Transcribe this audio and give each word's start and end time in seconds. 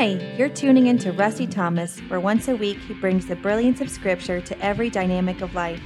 Hi, 0.00 0.18
you're 0.38 0.48
tuning 0.48 0.86
in 0.86 0.96
to 1.00 1.12
Rusty 1.12 1.46
Thomas, 1.46 1.98
where 2.08 2.20
once 2.20 2.48
a 2.48 2.56
week 2.56 2.78
he 2.78 2.94
brings 2.94 3.26
the 3.26 3.36
brilliance 3.36 3.82
of 3.82 3.90
Scripture 3.90 4.40
to 4.40 4.58
every 4.58 4.88
dynamic 4.88 5.42
of 5.42 5.54
life. 5.54 5.78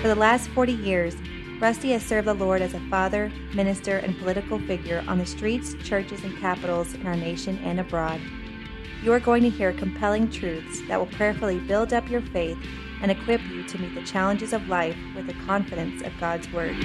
For 0.00 0.08
the 0.08 0.14
last 0.14 0.48
40 0.48 0.72
years, 0.72 1.14
Rusty 1.60 1.92
has 1.92 2.02
served 2.02 2.26
the 2.26 2.32
Lord 2.32 2.62
as 2.62 2.72
a 2.72 2.80
father, 2.88 3.30
minister, 3.52 3.98
and 3.98 4.18
political 4.18 4.58
figure 4.60 5.04
on 5.08 5.18
the 5.18 5.26
streets, 5.26 5.74
churches, 5.84 6.24
and 6.24 6.38
capitals 6.38 6.94
in 6.94 7.06
our 7.06 7.16
nation 7.16 7.58
and 7.62 7.80
abroad. 7.80 8.18
You 9.02 9.12
are 9.12 9.20
going 9.20 9.42
to 9.42 9.50
hear 9.50 9.74
compelling 9.74 10.30
truths 10.30 10.80
that 10.88 10.98
will 10.98 11.04
prayerfully 11.18 11.58
build 11.58 11.92
up 11.92 12.08
your 12.08 12.22
faith 12.22 12.56
and 13.02 13.10
equip 13.10 13.42
you 13.42 13.62
to 13.64 13.78
meet 13.78 13.94
the 13.94 14.06
challenges 14.06 14.54
of 14.54 14.68
life 14.68 14.96
with 15.14 15.26
the 15.26 15.34
confidence 15.44 16.00
of 16.00 16.18
God's 16.18 16.50
Word. 16.50 16.76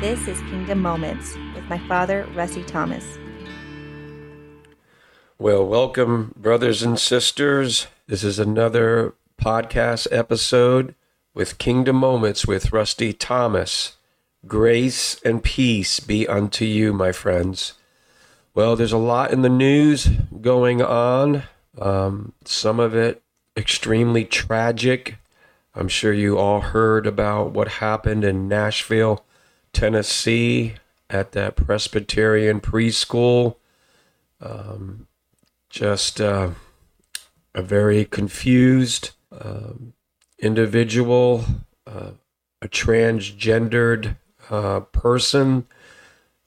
This 0.00 0.28
is 0.28 0.38
Kingdom 0.40 0.82
Moments 0.82 1.34
with 1.54 1.64
my 1.70 1.78
father, 1.88 2.28
Rusty 2.34 2.62
Thomas. 2.62 3.16
Well, 5.38 5.66
welcome, 5.66 6.34
brothers 6.36 6.82
and 6.82 7.00
sisters. 7.00 7.86
This 8.06 8.22
is 8.22 8.38
another 8.38 9.14
podcast 9.40 10.06
episode 10.10 10.94
with 11.32 11.56
Kingdom 11.56 11.96
Moments 11.96 12.46
with 12.46 12.72
Rusty 12.72 13.14
Thomas. 13.14 13.96
Grace 14.46 15.18
and 15.22 15.42
peace 15.42 15.98
be 15.98 16.28
unto 16.28 16.66
you, 16.66 16.92
my 16.92 17.10
friends. 17.10 17.72
Well, 18.54 18.76
there's 18.76 18.92
a 18.92 18.98
lot 18.98 19.32
in 19.32 19.40
the 19.40 19.48
news 19.48 20.10
going 20.42 20.82
on, 20.82 21.44
um, 21.80 22.34
some 22.44 22.80
of 22.80 22.94
it 22.94 23.22
extremely 23.56 24.26
tragic. 24.26 25.16
I'm 25.74 25.88
sure 25.88 26.12
you 26.12 26.36
all 26.36 26.60
heard 26.60 27.06
about 27.06 27.52
what 27.52 27.68
happened 27.68 28.24
in 28.24 28.46
Nashville, 28.46 29.24
Tennessee, 29.76 30.72
at 31.10 31.32
that 31.32 31.54
Presbyterian 31.54 32.62
preschool. 32.62 33.56
Um, 34.40 35.06
just 35.68 36.18
uh, 36.18 36.52
a 37.54 37.60
very 37.60 38.06
confused 38.06 39.10
um, 39.30 39.92
individual, 40.38 41.44
uh, 41.86 42.12
a 42.62 42.68
transgendered 42.68 44.16
uh, 44.48 44.80
person, 44.80 45.66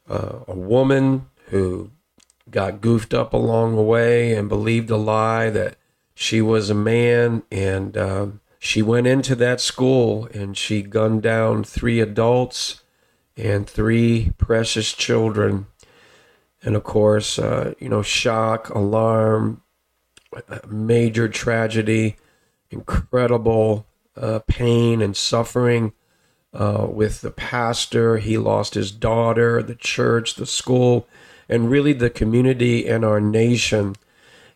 uh, 0.10 0.40
a 0.48 0.56
woman 0.56 1.28
who 1.50 1.92
got 2.50 2.82
goofed 2.82 3.14
up 3.14 3.32
along 3.32 3.76
the 3.76 3.84
way 3.84 4.34
and 4.34 4.50
believed 4.50 4.90
a 4.90 4.98
lie 4.98 5.52
that 5.52 5.76
she 6.16 6.42
was 6.42 6.72
a 6.72 6.76
man. 6.76 7.44
And 7.52 7.96
um, 7.96 8.42
she 8.58 8.82
went 8.82 9.06
into 9.06 9.36
that 9.36 9.62
school 9.62 10.28
and 10.34 10.58
she 10.58 10.82
gunned 10.82 11.22
down 11.22 11.64
three 11.64 12.00
adults 12.00 12.82
and 13.40 13.68
three 13.68 14.34
precious 14.38 14.94
children. 14.94 15.68
And 16.62 16.76
of 16.76 16.84
course, 16.84 17.40
uh, 17.40 17.74
you 17.80 17.90
know, 17.90 18.02
shock, 18.02 18.70
alarm, 18.70 19.62
major 20.68 21.28
tragedy 21.30 22.18
incredible 22.72 23.88
uh, 24.16 24.40
pain 24.48 25.02
and 25.02 25.16
suffering 25.16 25.94
uh, 26.54 26.88
with 26.90 27.22
the 27.22 27.32
pastor. 27.32 28.18
He 28.18 28.38
lost 28.38 28.74
his 28.74 28.92
daughter, 28.92 29.62
the 29.64 29.76
church, 29.76 30.36
the 30.36 30.46
school, 30.46 31.08
and 31.48 31.70
really 31.70 31.94
the 31.94 32.10
community 32.10 32.88
and 32.88 33.04
our 33.04 33.22
nation. 33.22 33.96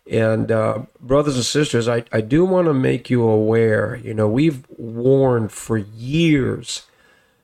And 0.09 0.51
uh, 0.51 0.83
brothers 0.99 1.35
and 1.35 1.45
sisters, 1.45 1.87
I, 1.87 2.03
I 2.11 2.21
do 2.21 2.43
want 2.43 2.67
to 2.67 2.73
make 2.73 3.09
you 3.09 3.23
aware, 3.23 3.99
you 4.03 4.13
know, 4.13 4.27
we've 4.27 4.65
warned 4.69 5.51
for 5.51 5.77
years 5.77 6.83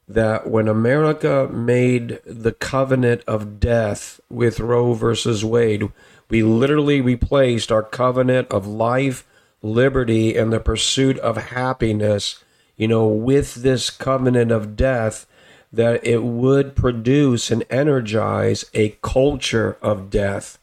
that 0.09 0.50
when 0.50 0.68
America 0.68 1.47
made 1.53 2.20
the 2.25 2.52
covenant 2.52 3.22
of 3.28 3.59
death 3.59 4.20
with 4.28 4.59
Roe 4.59 4.94
versus 4.94 5.46
Wade, 5.46 5.92
we 6.30 6.42
literally 6.42 7.00
replaced 7.00 7.72
our 7.72 7.84
covenant 7.84 8.48
of 8.50 8.66
life 8.66 9.25
liberty 9.62 10.36
and 10.36 10.52
the 10.52 10.59
pursuit 10.59 11.19
of 11.19 11.38
happiness, 11.38 12.44
you 12.75 12.88
know, 12.88 13.08
with 13.08 13.56
this 13.56 13.92
covenant 13.92 14.52
of 14.52 14.75
death, 14.75 15.28
that 15.72 16.03
it 16.06 16.24
would 16.24 16.75
produce 16.75 17.52
and 17.52 17.64
energize 17.69 18.66
a 18.74 18.98
culture 19.03 19.78
of 19.80 20.09
death. 20.09 20.58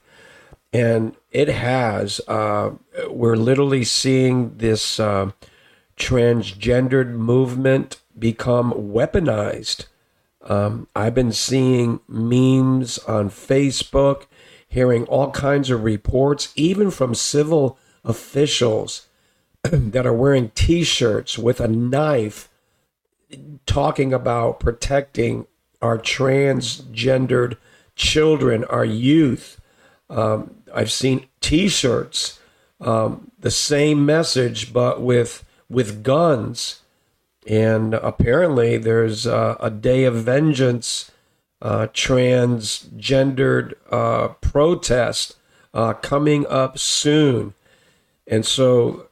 And 0.73 1.15
it 1.31 1.49
has. 1.49 2.21
Uh, 2.27 2.73
we're 3.09 3.37
literally 3.37 3.85
seeing 3.85 4.57
this 4.57 4.99
uh, 4.99 5.31
transgendered 5.97 7.11
movement 7.11 8.01
become 8.19 8.73
weaponized. 8.73 9.87
Um, 10.43 10.87
I've 10.95 11.15
been 11.15 11.33
seeing 11.33 12.01
memes 12.09 12.99
on 12.99 13.31
Facebook, 13.31 14.27
hearing 14.69 15.05
all 15.05 15.31
kinds 15.31 15.71
of 15.71 15.85
reports, 15.85 16.53
even 16.55 16.91
from 16.91 17.15
civil 17.15 17.79
officials 18.05 19.09
that 19.63 20.07
are 20.07 20.13
wearing 20.13 20.51
t 20.55 20.85
shirts 20.85 21.39
with 21.39 21.61
a 21.61 21.69
knife 21.69 22.49
talking 23.67 24.13
about 24.13 24.61
protecting 24.61 25.47
our 25.83 25.99
transgendered 25.99 27.57
children, 27.95 28.65
our 28.65 28.85
youth. 28.85 29.61
Um, 30.09 30.63
I've 30.73 30.93
seen 30.93 31.27
t 31.41 31.69
shirts, 31.69 32.39
um, 32.81 33.31
the 33.39 33.51
same 33.51 34.07
message, 34.07 34.73
but 34.73 35.01
with, 35.01 35.45
with 35.69 36.03
guns. 36.03 36.83
And 37.47 37.95
apparently, 37.95 38.77
there's 38.77 39.27
uh, 39.27 39.57
a 39.61 39.71
day 39.71 40.05
of 40.05 40.17
vengeance 40.17 41.13
uh, 41.63 41.87
transgendered 41.89 43.75
uh, 43.91 44.29
protest 44.41 45.37
uh, 45.73 45.93
coming 45.95 46.47
up 46.47 46.79
soon. 46.79 47.55
And 48.27 48.45
so 48.45 49.09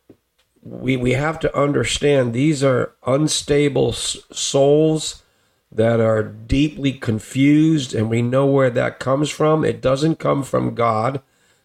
we 0.62 0.96
we 0.96 1.12
have 1.12 1.38
to 1.40 1.56
understand 1.56 2.32
these 2.32 2.64
are 2.64 2.94
unstable 3.06 3.92
souls 3.92 5.22
that 5.70 6.00
are 6.00 6.22
deeply 6.22 6.92
confused 6.92 7.94
and 7.94 8.08
we 8.08 8.22
know 8.22 8.46
where 8.46 8.70
that 8.70 8.98
comes 8.98 9.30
from. 9.30 9.64
It 9.64 9.80
doesn't 9.80 10.18
come 10.18 10.42
from 10.42 10.74
God. 10.74 11.20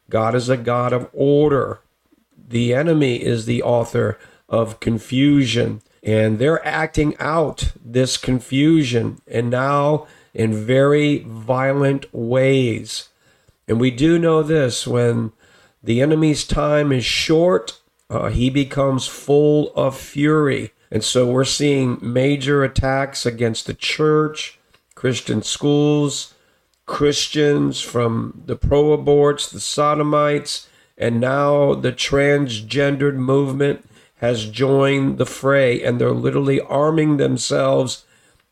God 0.10 0.36
is 0.36 0.50
a 0.50 0.58
God 0.58 0.94
of 0.94 1.10
order. 1.14 1.80
The 2.36 2.74
enemy 2.74 3.24
is 3.24 3.46
the 3.46 3.62
author 3.62 4.18
of 4.48 4.80
confusion 4.80 5.82
and 6.04 6.40
they're 6.40 6.66
acting 6.66 7.16
out 7.20 7.72
this 7.84 8.18
confusion 8.18 9.22
and 9.28 9.50
now 9.50 10.08
in 10.34 10.54
very 10.54 11.20
violent 11.20 12.14
ways. 12.14 13.10
And 13.68 13.80
we 13.80 13.92
do 13.92 14.18
know 14.18 14.42
this 14.42 14.88
when 14.88 15.32
the 15.84 16.02
enemy's 16.02 16.46
time 16.46 16.92
is 16.92 17.06
short. 17.06 17.80
Uh, 18.10 18.30
he 18.30 18.50
becomes 18.50 19.08
full 19.08 19.74
of 19.76 19.98
fury. 19.98 20.72
And 20.92 21.04
so 21.04 21.30
we're 21.30 21.46
seeing 21.46 22.00
major 22.02 22.64
attacks 22.64 23.26
against 23.26 23.68
the 23.68 23.74
church, 23.74 24.60
Christian 24.96 25.44
schools, 25.44 26.34
Christians 26.86 27.80
from 27.80 28.42
the 28.48 28.56
pro 28.56 28.98
aborts, 28.98 29.52
the 29.52 29.60
sodomites, 29.60 30.68
and 30.98 31.22
now 31.22 31.76
the 31.76 31.92
transgendered 31.92 33.16
movement 33.16 33.88
has 34.20 34.46
joined 34.46 35.18
the 35.18 35.26
fray 35.26 35.82
and 35.84 36.00
they're 36.00 36.12
literally 36.12 36.62
arming 36.62 37.18
themselves 37.18 38.06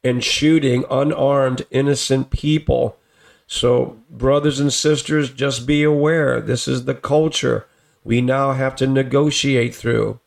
and 0.03 0.23
shooting 0.23 0.85
unarmed 0.89 1.65
innocent 1.71 2.29
people 2.29 2.97
so, 3.47 3.97
brothers 4.09 4.59
and 4.59 4.71
sisters, 4.73 5.31
just 5.31 5.65
be 5.65 5.81
aware 5.81 6.41
this 6.41 6.67
is 6.67 6.83
the 6.83 6.93
culture 6.93 7.65
we 8.03 8.19
now 8.19 8.51
have 8.51 8.75
to 8.75 8.87
negotiate 8.87 9.73
through. 9.73 10.19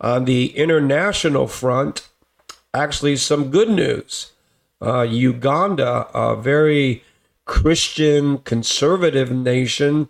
On 0.00 0.24
the 0.24 0.56
international 0.56 1.46
front, 1.46 2.08
actually, 2.74 3.16
some 3.16 3.50
good 3.50 3.70
news. 3.70 4.32
Uh, 4.82 5.02
Uganda, 5.02 6.08
a 6.12 6.34
very 6.34 7.04
Christian 7.44 8.38
conservative 8.38 9.30
nation, 9.30 10.08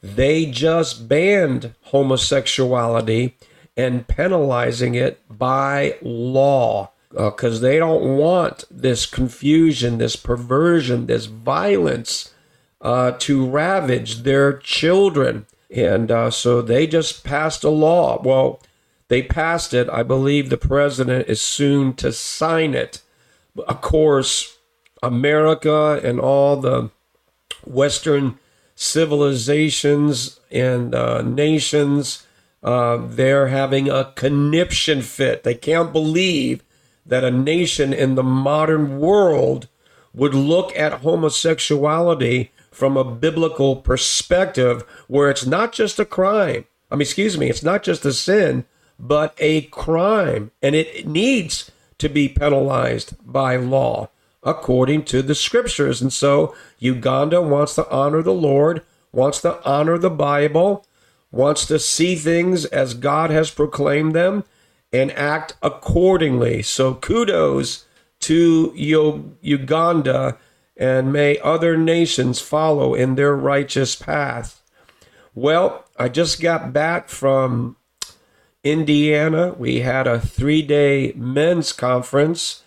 they 0.00 0.46
just 0.46 1.08
banned 1.08 1.74
homosexuality 1.86 3.36
and 3.76 4.06
penalizing 4.06 4.94
it 4.94 5.20
by 5.28 5.96
law 6.02 6.90
because 7.10 7.58
uh, 7.58 7.62
they 7.62 7.78
don't 7.78 8.16
want 8.16 8.64
this 8.70 9.04
confusion, 9.06 9.98
this 9.98 10.16
perversion, 10.16 11.06
this 11.06 11.26
violence 11.26 12.32
uh, 12.80 13.12
to 13.18 13.46
ravage 13.46 14.22
their 14.22 14.58
children. 14.58 15.46
And 15.70 16.10
uh, 16.10 16.30
so 16.30 16.62
they 16.62 16.86
just 16.86 17.24
passed 17.24 17.64
a 17.64 17.70
law. 17.70 18.20
Well, 18.22 18.60
they 19.08 19.22
passed 19.22 19.74
it. 19.74 19.88
I 19.90 20.04
believe 20.04 20.50
the 20.50 20.56
president 20.56 21.28
is 21.28 21.42
soon 21.42 21.94
to 21.94 22.12
sign 22.12 22.74
it. 22.74 23.02
Of 23.66 23.80
course, 23.80 24.58
America 25.02 26.00
and 26.02 26.20
all 26.20 26.56
the 26.56 26.90
Western 27.64 28.38
civilizations 28.76 30.40
and 30.50 30.94
uh, 30.94 31.22
nations, 31.22 32.26
uh, 32.62 32.98
they're 33.00 33.48
having 33.48 33.88
a 33.88 34.12
conniption 34.14 35.02
fit. 35.02 35.42
They 35.42 35.54
can't 35.54 35.92
believe 35.92 36.62
that 37.06 37.24
a 37.24 37.30
nation 37.30 37.92
in 37.92 38.14
the 38.14 38.22
modern 38.22 38.98
world 38.98 39.68
would 40.12 40.34
look 40.34 40.76
at 40.76 41.00
homosexuality 41.00 42.50
from 42.70 42.96
a 42.96 43.04
biblical 43.04 43.76
perspective 43.76 44.82
where 45.08 45.30
it's 45.30 45.46
not 45.46 45.72
just 45.72 45.98
a 45.98 46.04
crime. 46.04 46.66
I 46.90 46.96
mean, 46.96 47.02
excuse 47.02 47.38
me, 47.38 47.48
it's 47.48 47.62
not 47.62 47.82
just 47.82 48.04
a 48.04 48.12
sin, 48.12 48.64
but 48.98 49.34
a 49.38 49.62
crime. 49.62 50.50
And 50.62 50.74
it 50.74 51.06
needs 51.06 51.70
to 51.98 52.08
be 52.08 52.28
penalized 52.28 53.14
by 53.24 53.56
law 53.56 54.10
according 54.42 55.04
to 55.04 55.22
the 55.22 55.34
scriptures. 55.34 56.00
And 56.00 56.12
so 56.12 56.54
Uganda 56.78 57.40
wants 57.40 57.74
to 57.74 57.88
honor 57.90 58.22
the 58.22 58.32
Lord, 58.32 58.82
wants 59.12 59.40
to 59.42 59.62
honor 59.68 59.98
the 59.98 60.10
Bible, 60.10 60.86
wants 61.30 61.66
to 61.66 61.78
see 61.78 62.16
things 62.16 62.64
as 62.66 62.94
God 62.94 63.30
has 63.30 63.50
proclaimed 63.50 64.14
them 64.14 64.44
and 64.92 65.12
act 65.12 65.54
accordingly. 65.62 66.62
So 66.62 66.94
kudos 66.94 67.86
to 68.20 68.72
Uganda 69.40 70.36
and 70.76 71.12
may 71.12 71.38
other 71.38 71.76
nations 71.76 72.40
follow 72.40 72.94
in 72.94 73.14
their 73.14 73.36
righteous 73.36 73.94
path. 73.94 74.62
Well, 75.34 75.84
I 75.98 76.08
just 76.08 76.40
got 76.40 76.72
back 76.72 77.08
from 77.08 77.76
Indiana. 78.64 79.54
We 79.56 79.80
had 79.80 80.06
a 80.06 80.20
three 80.20 80.62
day 80.62 81.12
men's 81.14 81.72
conference, 81.72 82.62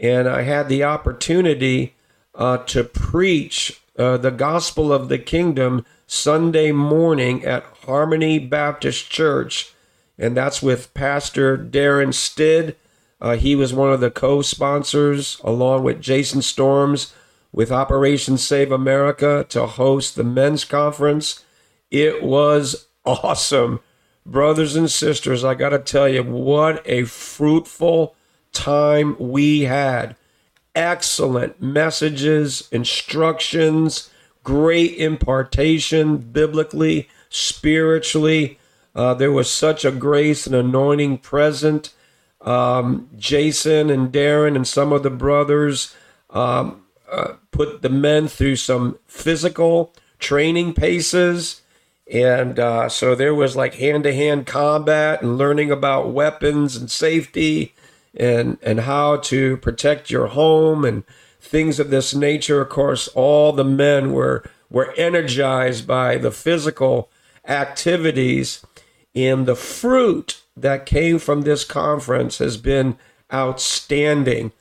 and 0.00 0.28
I 0.28 0.42
had 0.42 0.68
the 0.68 0.84
opportunity 0.84 1.94
uh, 2.34 2.58
to 2.58 2.84
preach 2.84 3.80
uh, 3.98 4.16
the 4.16 4.30
gospel 4.30 4.92
of 4.92 5.08
the 5.08 5.18
kingdom 5.18 5.84
Sunday 6.06 6.72
morning 6.72 7.44
at 7.44 7.64
Harmony 7.84 8.38
Baptist 8.38 9.10
Church. 9.10 9.72
And 10.18 10.36
that's 10.36 10.62
with 10.62 10.94
Pastor 10.94 11.58
Darren 11.58 12.08
Stidd. 12.08 12.74
Uh, 13.20 13.36
he 13.36 13.54
was 13.54 13.74
one 13.74 13.92
of 13.92 14.00
the 14.00 14.10
co 14.10 14.42
sponsors, 14.42 15.40
along 15.42 15.82
with 15.82 16.00
Jason 16.00 16.42
Storms, 16.42 17.12
with 17.52 17.72
Operation 17.72 18.38
Save 18.38 18.70
America 18.70 19.44
to 19.48 19.66
host 19.66 20.16
the 20.16 20.24
men's 20.24 20.64
conference. 20.64 21.44
It 21.90 22.22
was 22.22 22.86
awesome. 23.04 23.80
Brothers 24.24 24.74
and 24.74 24.90
sisters, 24.90 25.44
I 25.44 25.54
got 25.54 25.70
to 25.70 25.78
tell 25.78 26.08
you, 26.08 26.22
what 26.22 26.82
a 26.84 27.04
fruitful 27.04 28.16
time 28.52 29.16
we 29.18 29.62
had. 29.62 30.16
Excellent 30.74 31.62
messages, 31.62 32.68
instructions, 32.72 34.10
great 34.46 34.96
impartation 34.96 36.18
biblically, 36.18 37.08
spiritually. 37.28 38.60
Uh, 38.94 39.12
there 39.12 39.32
was 39.32 39.50
such 39.50 39.84
a 39.84 39.90
grace 39.90 40.46
and 40.46 40.54
anointing 40.54 41.18
present. 41.18 41.92
Um, 42.40 43.08
Jason 43.16 43.90
and 43.90 44.12
Darren 44.12 44.54
and 44.54 44.64
some 44.64 44.92
of 44.92 45.02
the 45.02 45.10
brothers 45.10 45.96
um, 46.30 46.84
uh, 47.10 47.32
put 47.50 47.82
the 47.82 47.88
men 47.88 48.28
through 48.28 48.54
some 48.54 49.00
physical 49.08 49.92
training 50.20 50.74
paces 50.74 51.62
and 52.08 52.60
uh, 52.60 52.88
so 52.88 53.16
there 53.16 53.34
was 53.34 53.56
like 53.56 53.74
hand 53.74 54.04
to 54.04 54.14
hand 54.14 54.46
combat 54.46 55.22
and 55.22 55.36
learning 55.36 55.72
about 55.72 56.10
weapons 56.12 56.76
and 56.76 56.88
safety 56.88 57.74
and, 58.14 58.58
and 58.62 58.80
how 58.80 59.16
to 59.16 59.56
protect 59.56 60.08
your 60.08 60.28
home 60.28 60.84
and 60.84 61.02
things 61.46 61.80
of 61.80 61.90
this 61.90 62.14
nature. 62.14 62.60
Of 62.60 62.68
course, 62.68 63.08
all 63.08 63.52
the 63.52 63.64
men 63.64 64.12
were, 64.12 64.44
were 64.70 64.92
energized 64.96 65.86
by 65.86 66.18
the 66.18 66.30
physical 66.30 67.10
activities. 67.46 68.64
And 69.14 69.46
the 69.46 69.56
fruit 69.56 70.42
that 70.56 70.86
came 70.86 71.18
from 71.18 71.42
this 71.42 71.64
conference 71.64 72.38
has 72.38 72.56
been 72.56 72.98
outstanding. 73.32 74.52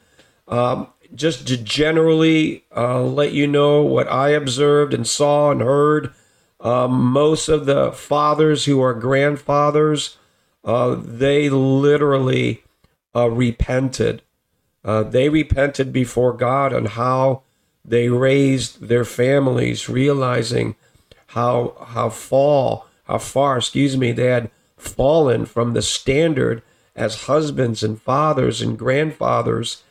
Um, 0.48 0.88
just 1.14 1.48
to 1.48 1.58
generally 1.58 2.66
uh, 2.76 3.02
let 3.02 3.32
you 3.32 3.48
know 3.48 3.82
what 3.82 4.12
I 4.12 4.30
observed 4.30 4.94
and 4.94 5.08
saw 5.08 5.52
and 5.52 5.62
heard 5.62 6.14
um, 6.60 7.12
most 7.12 7.48
of 7.48 7.66
the 7.66 7.92
fathers 7.92 8.66
who 8.66 8.82
are 8.82 8.94
grandfathers, 8.94 10.18
uh, 10.64 10.96
they 10.96 11.50
literally 11.50 12.64
uh, 13.16 13.30
repented. 13.30 14.22
Uh, 14.86 15.04
they 15.04 15.28
repented 15.28 15.92
before 15.92 16.32
God 16.32 16.72
on 16.72 16.86
how 16.86 17.42
they 17.84 18.08
raised 18.08 18.88
their 18.88 19.04
families, 19.04 19.90
realizing 19.90 20.76
how 21.28 21.76
how 21.88 22.10
fall 22.10 22.88
how 23.06 23.18
far, 23.18 23.58
excuse 23.58 23.98
me, 23.98 24.12
they 24.12 24.28
had 24.28 24.50
fallen 24.78 25.46
from 25.46 25.74
the 25.74 25.82
standard 25.82 26.62
as 26.96 27.24
husbands 27.24 27.84
and 27.84 28.02
fathers 28.02 28.62
and 28.62 28.80
grandfathers. 28.80 29.84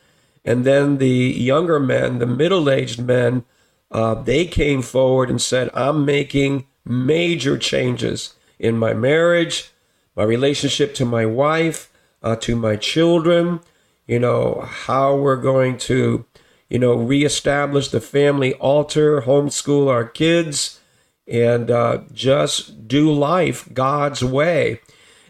And 0.43 0.65
then 0.65 0.97
the 0.97 1.07
younger 1.07 1.79
men, 1.79 2.19
the 2.19 2.25
middle 2.25 2.69
aged 2.69 3.01
men, 3.01 3.43
uh, 3.91 4.15
they 4.15 4.45
came 4.45 4.81
forward 4.81 5.29
and 5.29 5.41
said, 5.41 5.69
I'm 5.73 6.05
making 6.05 6.65
major 6.83 7.57
changes 7.57 8.35
in 8.59 8.77
my 8.77 8.93
marriage, 8.93 9.71
my 10.15 10.23
relationship 10.23 10.93
to 10.95 11.05
my 11.05 11.25
wife, 11.25 11.91
uh, 12.21 12.35
to 12.37 12.55
my 12.55 12.75
children, 12.75 13.59
you 14.07 14.19
know, 14.19 14.61
how 14.67 15.15
we're 15.15 15.35
going 15.35 15.77
to, 15.77 16.25
you 16.69 16.79
know, 16.79 16.93
reestablish 16.95 17.89
the 17.89 18.01
family 18.01 18.53
altar, 18.55 19.21
homeschool 19.21 19.89
our 19.89 20.05
kids, 20.05 20.79
and 21.27 21.71
uh, 21.71 21.99
just 22.13 22.87
do 22.87 23.11
life 23.11 23.67
God's 23.73 24.23
way. 24.23 24.81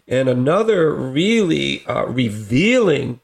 And 0.06 0.28
another 0.28 0.94
really 0.94 1.84
uh, 1.86 2.06
revealing 2.06 3.20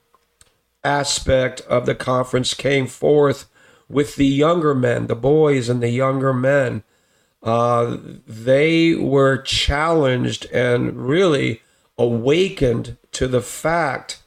aspect 0.83 1.61
of 1.63 1.87
the 1.87 1.95
conference 1.95 2.55
came 2.55 2.87
forth 2.87 3.47
with 3.89 4.17
the 4.17 4.27
younger 4.27 4.75
men, 4.75 5.07
the 5.07 5.15
boys 5.15 5.69
and 5.69 5.83
the 5.83 5.91
younger 5.91 6.33
men. 6.33 6.83
Uh, 7.43 7.99
they 8.27 8.95
were 8.95 9.37
challenged 9.37 10.47
and 10.47 11.07
really 11.07 11.61
awakened 11.99 12.97
to 13.13 13.29
the 13.29 13.43
fact 13.43 14.22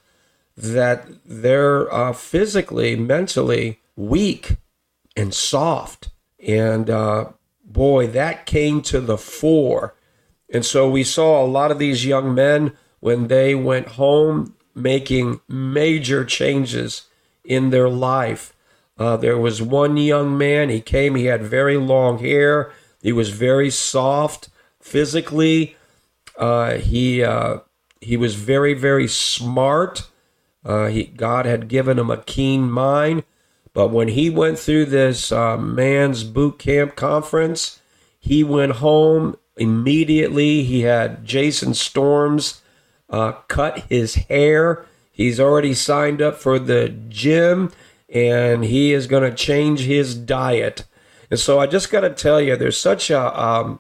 that 0.58 1.08
they're 1.26 1.94
uh, 1.94 2.14
physically, 2.14 2.96
mentally 2.96 3.80
weak 3.96 4.58
and 5.16 5.34
soft. 5.34 6.10
And 6.46 6.90
uh, 6.90 7.32
boy, 7.64 8.08
that 8.08 8.46
came 8.46 8.82
to 8.84 9.00
the 9.00 9.18
fore. 9.18 9.96
And 10.52 10.66
so 10.66 10.90
we 10.90 11.04
saw 11.04 11.44
a 11.44 11.48
lot 11.48 11.72
of 11.72 11.80
these 11.80 12.06
young 12.06 12.34
men 12.34 12.74
when 13.00 13.28
they 13.28 13.56
went 13.56 13.90
home 13.90 14.56
making 14.74 15.40
major 15.48 16.26
changes 16.26 17.08
in 17.44 17.70
their 17.70 17.90
life. 17.90 18.54
Uh, 18.98 19.18
there 19.18 19.38
was 19.38 19.62
one 19.62 19.98
young 19.98 20.38
man, 20.38 20.70
he 20.70 20.80
came, 20.80 21.16
he 21.16 21.26
had 21.26 21.44
very 21.44 21.78
long 21.78 22.20
hair, 22.20 22.72
he 23.02 23.12
was 23.12 23.30
very 23.30 23.70
soft 23.70 24.50
physically. 24.80 25.76
Uh, 26.38 26.76
he 26.76 27.24
uh, 27.24 27.60
he 28.02 28.18
was 28.18 28.36
very 28.36 28.74
very 28.74 29.08
smart. 29.08 30.10
Uh, 30.66 30.88
he 30.88 31.06
God 31.06 31.46
had 31.46 31.68
given 31.68 32.00
him 32.00 32.10
a 32.10 32.24
keen 32.24 32.70
mind, 32.70 33.24
but 33.74 33.90
when 33.90 34.10
he 34.10 34.30
went 34.30 34.58
through 34.58 34.86
this 34.86 35.32
uh, 35.32 35.58
man's 35.58 36.24
boot 36.24 36.58
camp 36.58 36.96
conference, 36.96 37.80
he 38.20 38.44
went 38.44 38.74
home 38.74 39.38
immediately. 39.56 40.64
He 40.64 40.82
had 40.82 41.24
Jason 41.24 41.74
Storms 41.74 42.62
uh, 43.10 43.34
cut 43.48 43.80
his 43.90 44.16
hair. 44.16 44.86
He's 45.12 45.40
already 45.40 45.74
signed 45.74 46.22
up 46.22 46.36
for 46.36 46.60
the 46.60 46.90
gym 47.10 47.72
and 48.10 48.64
he 48.64 48.94
is 48.94 49.08
going 49.08 49.30
to 49.30 49.36
change 49.36 49.82
his 49.82 50.16
diet. 50.16 50.86
And 51.30 51.40
so 51.40 51.60
I 51.60 51.68
just 51.68 51.92
got 51.92 52.02
to 52.02 52.10
tell 52.10 52.40
you, 52.40 52.56
there's 52.56 52.78
such 52.78 53.10
a, 53.10 53.42
um, 53.42 53.80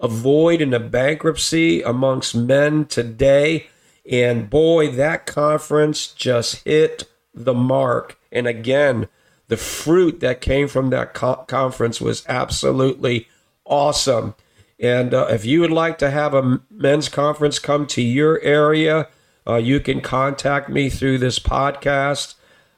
a 0.00 0.08
void 0.08 0.60
and 0.60 0.74
a 0.74 0.80
bankruptcy 0.80 1.82
amongst 1.82 2.34
men 2.34 2.84
today. 2.86 3.66
And 4.10 4.50
boy, 4.50 4.90
that 4.92 5.26
conference 5.26 6.08
just 6.08 6.64
hit 6.64 7.04
the 7.34 7.54
mark. 7.54 8.18
And 8.30 8.46
again, 8.46 9.08
the 9.48 9.56
fruit 9.56 10.20
that 10.20 10.40
came 10.40 10.68
from 10.68 10.90
that 10.90 11.14
co- 11.14 11.44
conference 11.46 12.00
was 12.00 12.24
absolutely 12.28 13.28
awesome. 13.64 14.34
And 14.78 15.14
uh, 15.14 15.28
if 15.30 15.44
you 15.44 15.60
would 15.60 15.70
like 15.70 15.98
to 15.98 16.10
have 16.10 16.34
a 16.34 16.60
men's 16.70 17.08
conference 17.08 17.58
come 17.58 17.86
to 17.88 18.02
your 18.02 18.40
area, 18.40 19.08
uh, 19.46 19.56
you 19.56 19.80
can 19.80 20.00
contact 20.00 20.68
me 20.68 20.88
through 20.90 21.18
this 21.18 21.38
podcast. 21.38 22.34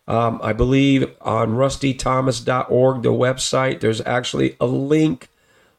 Um, 0.08 0.40
I 0.42 0.52
believe 0.52 1.12
on 1.20 1.52
rustythomas.org, 1.54 3.02
the 3.02 3.12
website, 3.12 3.80
there's 3.80 4.00
actually 4.02 4.56
a 4.60 4.66
link 4.66 5.28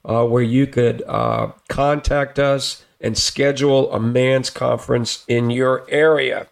uh, 0.04 0.26
where 0.26 0.44
you 0.44 0.68
could 0.68 1.04
uh, 1.08 1.52
contact 1.70 2.40
us 2.40 2.84
and 3.08 3.18
schedule 3.18 3.90
a 3.94 4.00
man's 4.02 4.50
conference 4.50 5.24
in 5.30 5.50
your 5.50 5.86
area. 5.88 6.46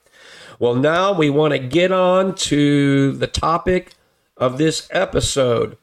Well, 0.58 0.74
now 0.74 1.12
we 1.12 1.30
want 1.30 1.52
to 1.52 1.60
get 1.60 1.92
on 1.92 2.34
to 2.36 3.12
the 3.12 3.28
topic 3.28 3.92
of 4.38 4.58
this 4.58 4.88
episode. 4.90 5.78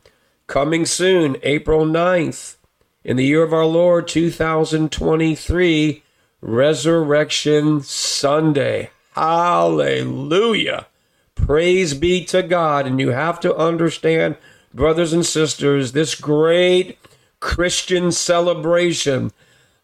Coming 0.47 0.87
soon, 0.87 1.37
April 1.43 1.85
9th, 1.85 2.57
in 3.05 3.19
the 3.19 3.27
year 3.27 3.43
of 3.43 3.53
our 3.53 3.67
Lord 3.67 4.09
2023, 4.09 6.03
Resurrection 6.41 7.83
Sunday. 7.83 8.89
Hallelujah. 9.13 10.87
Praise 11.35 11.93
be 11.93 12.25
to 12.25 12.43
God. 12.43 12.87
And 12.87 12.99
you 12.99 13.11
have 13.11 13.41
to 13.41 13.55
understand, 13.55 14.39
brothers 14.73 15.13
and 15.13 15.27
sisters, 15.27 15.93
this 15.93 16.15
great 16.15 16.99
Christian 17.41 18.11
celebration, 18.11 19.33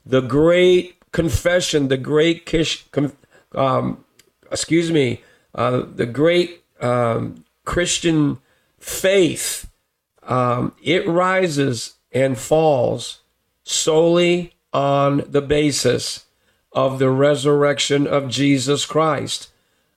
the 0.09 0.23
great 0.23 0.97
confession, 1.13 1.89
the 1.89 1.99
great 1.99 2.47
kish, 2.47 2.87
um, 3.55 4.05
excuse 4.51 4.91
me, 4.91 5.23
uh, 5.55 5.83
the 5.95 6.07
great 6.07 6.65
um, 6.81 7.45
Christian 7.65 8.39
faith, 8.79 9.71
um, 10.23 10.75
it 10.83 11.07
rises 11.07 11.97
and 12.11 12.39
falls 12.39 13.21
solely 13.63 14.55
on 14.73 15.25
the 15.29 15.43
basis 15.43 16.25
of 16.73 16.99
the 16.99 17.11
resurrection 17.11 18.07
of 18.07 18.29
Jesus 18.29 18.87
Christ. 18.87 19.51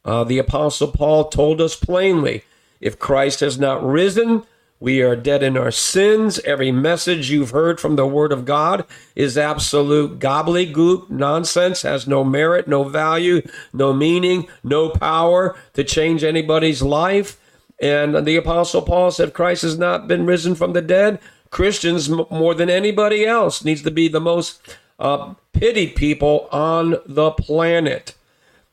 Uh, 0.03 0.23
the 0.23 0.39
Apostle 0.39 0.89
Paul 0.89 1.29
told 1.29 1.61
us 1.61 1.75
plainly 1.75 2.43
if 2.81 2.99
Christ 2.99 3.39
has 3.39 3.59
not 3.59 3.85
risen, 3.85 4.43
we 4.81 4.99
are 5.03 5.15
dead 5.15 5.43
in 5.43 5.55
our 5.55 5.69
sins. 5.69 6.39
Every 6.39 6.71
message 6.71 7.29
you've 7.29 7.51
heard 7.51 7.79
from 7.79 7.95
the 7.95 8.07
Word 8.07 8.33
of 8.33 8.45
God 8.45 8.83
is 9.15 9.37
absolute 9.37 10.17
gobbledygook, 10.17 11.07
nonsense, 11.07 11.83
has 11.83 12.07
no 12.07 12.23
merit, 12.23 12.67
no 12.67 12.83
value, 12.83 13.43
no 13.71 13.93
meaning, 13.93 14.47
no 14.63 14.89
power 14.89 15.55
to 15.75 15.83
change 15.83 16.23
anybody's 16.23 16.81
life. 16.81 17.39
And 17.79 18.25
the 18.25 18.35
Apostle 18.35 18.81
Paul 18.81 19.11
said, 19.11 19.35
Christ 19.35 19.61
has 19.61 19.77
not 19.77 20.07
been 20.07 20.25
risen 20.25 20.55
from 20.55 20.73
the 20.73 20.81
dead. 20.81 21.19
Christians, 21.51 22.09
more 22.09 22.55
than 22.55 22.69
anybody 22.69 23.23
else, 23.23 23.63
needs 23.63 23.83
to 23.83 23.91
be 23.91 24.07
the 24.07 24.19
most 24.19 24.61
uh, 24.97 25.35
pitied 25.53 25.95
people 25.95 26.47
on 26.51 26.95
the 27.05 27.29
planet. 27.29 28.15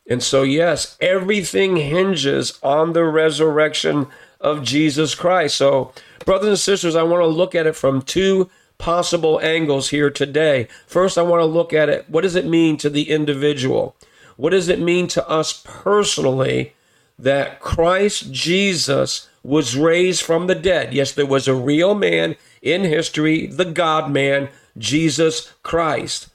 And 0.09 0.23
so, 0.23 0.43
yes, 0.43 0.97
everything 1.03 1.77
hinges 1.77 2.59
on 2.63 2.95
the 2.95 3.05
resurrection 3.05 4.07
of 4.41 4.63
Jesus 4.63 5.15
Christ. 5.15 5.57
So, 5.57 5.93
brothers 6.25 6.49
and 6.49 6.59
sisters, 6.59 6.95
I 6.95 7.03
want 7.03 7.23
to 7.23 7.27
look 7.27 7.55
at 7.55 7.67
it 7.67 7.77
from 7.77 8.03
two 8.03 8.51
possible 8.79 9.41
angles 9.41 9.91
here 9.91 10.11
today. 10.11 10.69
First, 10.87 11.19
I 11.19 11.23
want 11.23 11.41
to 11.41 11.47
look 11.47 11.73
at 11.73 11.89
it 11.89 12.09
what 12.09 12.23
does 12.23 12.37
it 12.37 12.47
mean 12.47 12.77
to 12.79 12.91
the 12.91 13.11
individual? 13.11 13.97
What 14.37 14.51
does 14.51 14.69
it 14.69 14.81
mean 14.81 15.09
to 15.09 15.29
us 15.29 15.63
personally 15.65 16.75
that 17.19 17.59
Christ 17.59 18.33
Jesus 18.33 19.29
was 19.43 19.77
raised 19.77 20.23
from 20.23 20.47
the 20.47 20.55
dead? 20.55 20.95
Yes, 20.95 21.13
there 21.13 21.27
was 21.27 21.49
a 21.49 21.55
real 21.55 21.95
man 21.95 22.37
in 22.63 22.85
history, 22.85 23.47
the 23.47 23.65
God 23.65 24.11
man, 24.11 24.49
Jesus 24.77 25.53
Christ. 25.65 26.29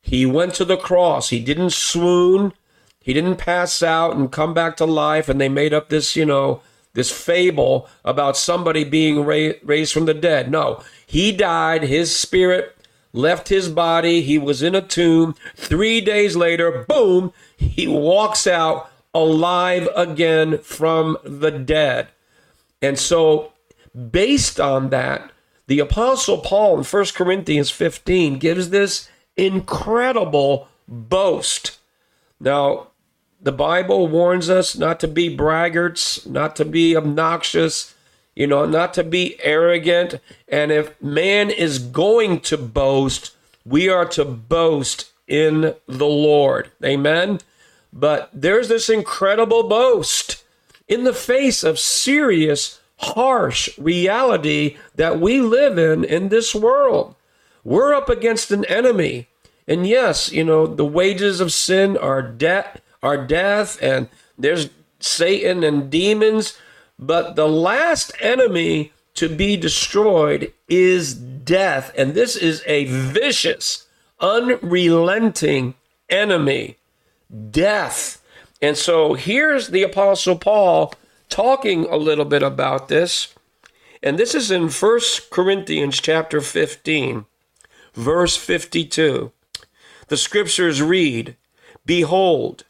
He 0.00 0.24
went 0.24 0.54
to 0.54 0.64
the 0.64 0.78
cross. 0.78 1.28
He 1.28 1.40
didn't 1.40 1.74
swoon. 1.74 2.54
He 3.02 3.12
didn't 3.12 3.36
pass 3.36 3.82
out 3.82 4.16
and 4.16 4.32
come 4.32 4.54
back 4.54 4.76
to 4.78 4.86
life, 4.86 5.28
and 5.28 5.40
they 5.40 5.48
made 5.48 5.74
up 5.74 5.88
this, 5.88 6.16
you 6.16 6.24
know, 6.24 6.62
this 6.92 7.10
fable 7.10 7.88
about 8.04 8.36
somebody 8.36 8.84
being 8.84 9.24
ra- 9.24 9.52
raised 9.62 9.92
from 9.92 10.06
the 10.06 10.14
dead. 10.14 10.50
No, 10.50 10.82
he 11.06 11.32
died. 11.32 11.82
His 11.84 12.14
spirit 12.14 12.76
left 13.12 13.48
his 13.48 13.68
body. 13.68 14.22
He 14.22 14.38
was 14.38 14.62
in 14.62 14.74
a 14.74 14.82
tomb. 14.82 15.34
Three 15.56 16.00
days 16.00 16.36
later, 16.36 16.84
boom, 16.88 17.32
he 17.56 17.86
walks 17.86 18.46
out 18.46 18.90
alive 19.14 19.88
again 19.94 20.58
from 20.58 21.16
the 21.24 21.50
dead. 21.50 22.08
And 22.82 22.98
so, 22.98 23.52
based 24.10 24.60
on 24.60 24.90
that, 24.90 25.30
the 25.66 25.80
Apostle 25.80 26.38
Paul 26.38 26.78
in 26.78 26.84
1 26.84 27.04
Corinthians 27.14 27.70
15 27.70 28.38
gives 28.38 28.70
this 28.70 29.08
incredible 29.36 30.68
boast. 30.88 31.78
Now, 32.40 32.88
the 33.42 33.52
Bible 33.52 34.06
warns 34.06 34.50
us 34.50 34.76
not 34.76 35.00
to 35.00 35.08
be 35.08 35.34
braggarts, 35.34 36.26
not 36.26 36.56
to 36.56 36.64
be 36.64 36.96
obnoxious, 36.96 37.94
you 38.34 38.46
know, 38.46 38.66
not 38.66 38.92
to 38.94 39.04
be 39.04 39.38
arrogant. 39.42 40.20
And 40.48 40.70
if 40.70 41.00
man 41.00 41.50
is 41.50 41.78
going 41.78 42.40
to 42.40 42.58
boast, 42.58 43.34
we 43.64 43.88
are 43.88 44.06
to 44.10 44.24
boast 44.24 45.10
in 45.26 45.74
the 45.86 46.06
Lord. 46.06 46.70
Amen. 46.84 47.40
But 47.92 48.30
there's 48.32 48.68
this 48.68 48.88
incredible 48.88 49.64
boast 49.64 50.44
in 50.86 51.04
the 51.04 51.14
face 51.14 51.62
of 51.62 51.78
serious, 51.78 52.80
harsh 52.98 53.70
reality 53.78 54.76
that 54.96 55.20
we 55.20 55.40
live 55.40 55.78
in 55.78 56.04
in 56.04 56.28
this 56.28 56.54
world. 56.54 57.14
We're 57.64 57.94
up 57.94 58.08
against 58.08 58.50
an 58.50 58.64
enemy. 58.66 59.28
And 59.66 59.86
yes, 59.86 60.32
you 60.32 60.44
know, 60.44 60.66
the 60.66 60.84
wages 60.84 61.40
of 61.40 61.52
sin 61.52 61.96
are 61.96 62.22
debt 62.22 62.82
are 63.02 63.26
death 63.26 63.80
and 63.82 64.08
there's 64.38 64.70
Satan 64.98 65.64
and 65.64 65.90
demons. 65.90 66.58
But 66.98 67.34
the 67.34 67.48
last 67.48 68.12
enemy 68.20 68.92
to 69.14 69.28
be 69.28 69.56
destroyed 69.56 70.52
is 70.68 71.14
death. 71.14 71.92
And 71.96 72.14
this 72.14 72.36
is 72.36 72.62
a 72.66 72.84
vicious, 72.84 73.86
unrelenting 74.20 75.74
enemy 76.08 76.76
death. 77.50 78.22
And 78.60 78.76
so 78.76 79.14
here's 79.14 79.68
the 79.68 79.82
Apostle 79.82 80.36
Paul 80.36 80.92
talking 81.28 81.86
a 81.86 81.96
little 81.96 82.24
bit 82.24 82.42
about 82.42 82.88
this. 82.88 83.34
And 84.02 84.18
this 84.18 84.34
is 84.34 84.50
in 84.50 84.68
First 84.68 85.30
Corinthians 85.30 86.00
chapter 86.00 86.40
15, 86.40 87.26
verse 87.94 88.36
52. 88.36 89.32
The 90.08 90.16
scriptures 90.16 90.82
read, 90.82 91.36
Behold, 91.86 92.64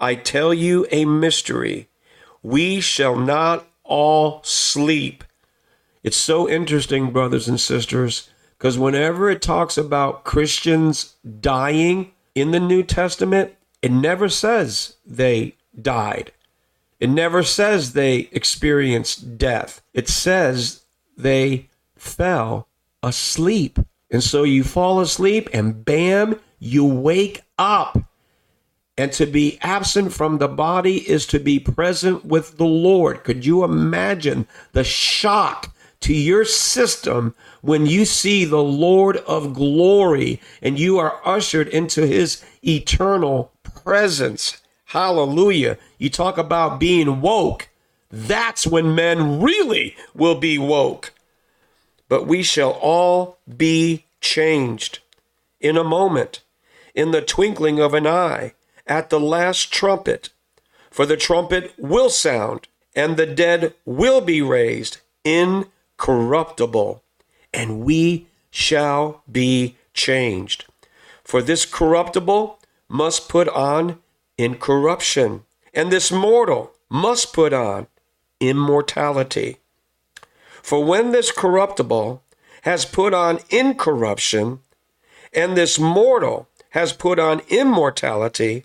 I 0.00 0.14
tell 0.14 0.54
you 0.54 0.86
a 0.90 1.04
mystery. 1.04 1.88
We 2.42 2.80
shall 2.80 3.16
not 3.16 3.66
all 3.84 4.42
sleep. 4.44 5.24
It's 6.02 6.16
so 6.16 6.48
interesting, 6.48 7.10
brothers 7.10 7.48
and 7.48 7.60
sisters, 7.60 8.30
because 8.56 8.78
whenever 8.78 9.28
it 9.30 9.42
talks 9.42 9.76
about 9.76 10.24
Christians 10.24 11.16
dying 11.40 12.12
in 12.34 12.52
the 12.52 12.60
New 12.60 12.82
Testament, 12.82 13.54
it 13.82 13.92
never 13.92 14.28
says 14.28 14.96
they 15.04 15.54
died. 15.80 16.32
It 17.00 17.10
never 17.10 17.42
says 17.42 17.92
they 17.92 18.28
experienced 18.32 19.38
death. 19.38 19.82
It 19.94 20.08
says 20.08 20.82
they 21.16 21.68
fell 21.96 22.68
asleep. 23.02 23.78
And 24.10 24.22
so 24.22 24.42
you 24.42 24.64
fall 24.64 25.00
asleep 25.00 25.48
and 25.52 25.84
bam, 25.84 26.40
you 26.58 26.84
wake 26.84 27.42
up. 27.58 27.98
And 28.98 29.12
to 29.12 29.26
be 29.26 29.58
absent 29.62 30.12
from 30.12 30.38
the 30.38 30.48
body 30.48 31.08
is 31.08 31.24
to 31.28 31.38
be 31.38 31.60
present 31.60 32.24
with 32.24 32.56
the 32.56 32.66
Lord. 32.66 33.22
Could 33.22 33.46
you 33.46 33.62
imagine 33.62 34.48
the 34.72 34.82
shock 34.82 35.72
to 36.00 36.12
your 36.12 36.44
system 36.44 37.36
when 37.60 37.86
you 37.86 38.04
see 38.04 38.44
the 38.44 38.62
Lord 38.62 39.18
of 39.18 39.54
glory 39.54 40.40
and 40.60 40.80
you 40.80 40.98
are 40.98 41.20
ushered 41.24 41.68
into 41.68 42.08
his 42.08 42.44
eternal 42.66 43.52
presence? 43.62 44.60
Hallelujah. 44.86 45.78
You 45.98 46.10
talk 46.10 46.36
about 46.36 46.80
being 46.80 47.20
woke. 47.20 47.68
That's 48.10 48.66
when 48.66 48.96
men 48.96 49.40
really 49.40 49.94
will 50.12 50.34
be 50.34 50.58
woke. 50.58 51.12
But 52.08 52.26
we 52.26 52.42
shall 52.42 52.72
all 52.72 53.38
be 53.56 54.06
changed 54.20 54.98
in 55.60 55.76
a 55.76 55.84
moment, 55.84 56.40
in 56.96 57.12
the 57.12 57.22
twinkling 57.22 57.78
of 57.78 57.94
an 57.94 58.04
eye 58.04 58.54
at 58.88 59.10
the 59.10 59.20
last 59.20 59.72
trumpet. 59.72 60.30
For 60.90 61.06
the 61.06 61.16
trumpet 61.16 61.74
will 61.78 62.10
sound, 62.10 62.66
and 62.96 63.16
the 63.16 63.26
dead 63.26 63.74
will 63.84 64.20
be 64.20 64.42
raised 64.42 64.98
incorruptible, 65.24 67.02
and 67.52 67.80
we 67.80 68.26
shall 68.50 69.22
be 69.30 69.76
changed. 69.94 70.64
For 71.22 71.42
this 71.42 71.66
corruptible 71.66 72.58
must 72.88 73.28
put 73.28 73.48
on 73.48 73.98
incorruption, 74.38 75.44
and 75.74 75.92
this 75.92 76.10
mortal 76.10 76.72
must 76.88 77.32
put 77.32 77.52
on 77.52 77.86
immortality. 78.40 79.58
For 80.62 80.84
when 80.84 81.12
this 81.12 81.30
corruptible 81.30 82.22
has 82.62 82.84
put 82.84 83.12
on 83.14 83.40
incorruption, 83.50 84.60
and 85.32 85.56
this 85.56 85.78
mortal 85.78 86.48
has 86.70 86.92
put 86.92 87.18
on 87.18 87.42
immortality, 87.48 88.64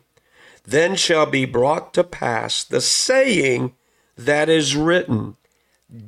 then 0.65 0.95
shall 0.95 1.25
be 1.25 1.45
brought 1.45 1.93
to 1.93 2.03
pass 2.03 2.63
the 2.63 2.81
saying 2.81 3.73
that 4.17 4.49
is 4.49 4.75
written 4.75 5.35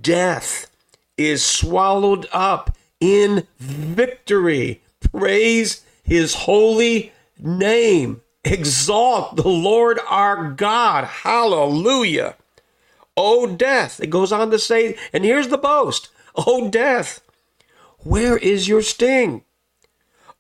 Death 0.02 0.72
is 1.18 1.46
swallowed 1.46 2.28
up 2.32 2.76
in 3.00 3.48
victory. 3.60 4.82
Praise 5.12 5.84
his 6.04 6.34
holy 6.34 7.12
name. 7.38 8.22
Exalt 8.44 9.36
the 9.36 9.48
Lord 9.48 10.00
our 10.08 10.52
God. 10.52 11.06
Hallelujah. 11.06 12.36
O 13.18 13.48
death, 13.48 14.00
it 14.02 14.10
goes 14.10 14.32
on 14.32 14.52
to 14.52 14.60
say, 14.60 14.98
and 15.14 15.24
here's 15.24 15.48
the 15.48 15.58
boast 15.58 16.10
O 16.36 16.70
death, 16.70 17.22
where 18.00 18.38
is 18.38 18.68
your 18.68 18.82
sting? 18.82 19.44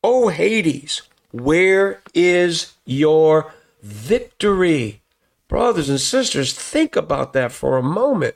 O 0.03 0.27
Hades, 0.27 1.01
where 1.31 2.01
is 2.13 2.73
your 2.85 3.53
victory. 3.85 5.01
Brothers 5.47 5.89
and 5.89 6.01
sisters, 6.01 6.53
think 6.53 6.95
about 6.95 7.33
that 7.33 7.51
for 7.51 7.77
a 7.77 7.83
moment. 7.83 8.35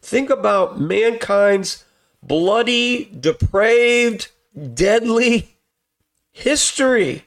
Think 0.00 0.30
about 0.30 0.80
mankind's 0.80 1.84
bloody, 2.22 3.04
depraved, 3.04 4.30
deadly 4.74 5.58
history. 6.32 7.24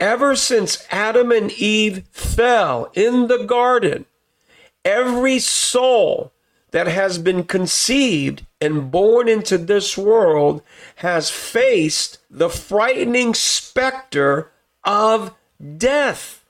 Ever 0.00 0.34
since 0.34 0.84
Adam 0.90 1.30
and 1.30 1.50
Eve 1.52 2.04
fell 2.10 2.90
in 2.92 3.28
the 3.28 3.44
garden, 3.44 4.04
every 4.84 5.38
soul 5.38 6.32
that 6.72 6.88
has 6.88 7.18
been 7.18 7.44
conceived 7.44 8.44
and 8.60 8.90
born 8.90 9.28
into 9.28 9.56
this 9.56 9.96
world 9.96 10.60
has 10.96 11.30
faced 11.30 12.18
the 12.28 12.50
frightening 12.50 13.32
specter 13.32 14.50
of 14.84 15.32
death. 15.78 16.42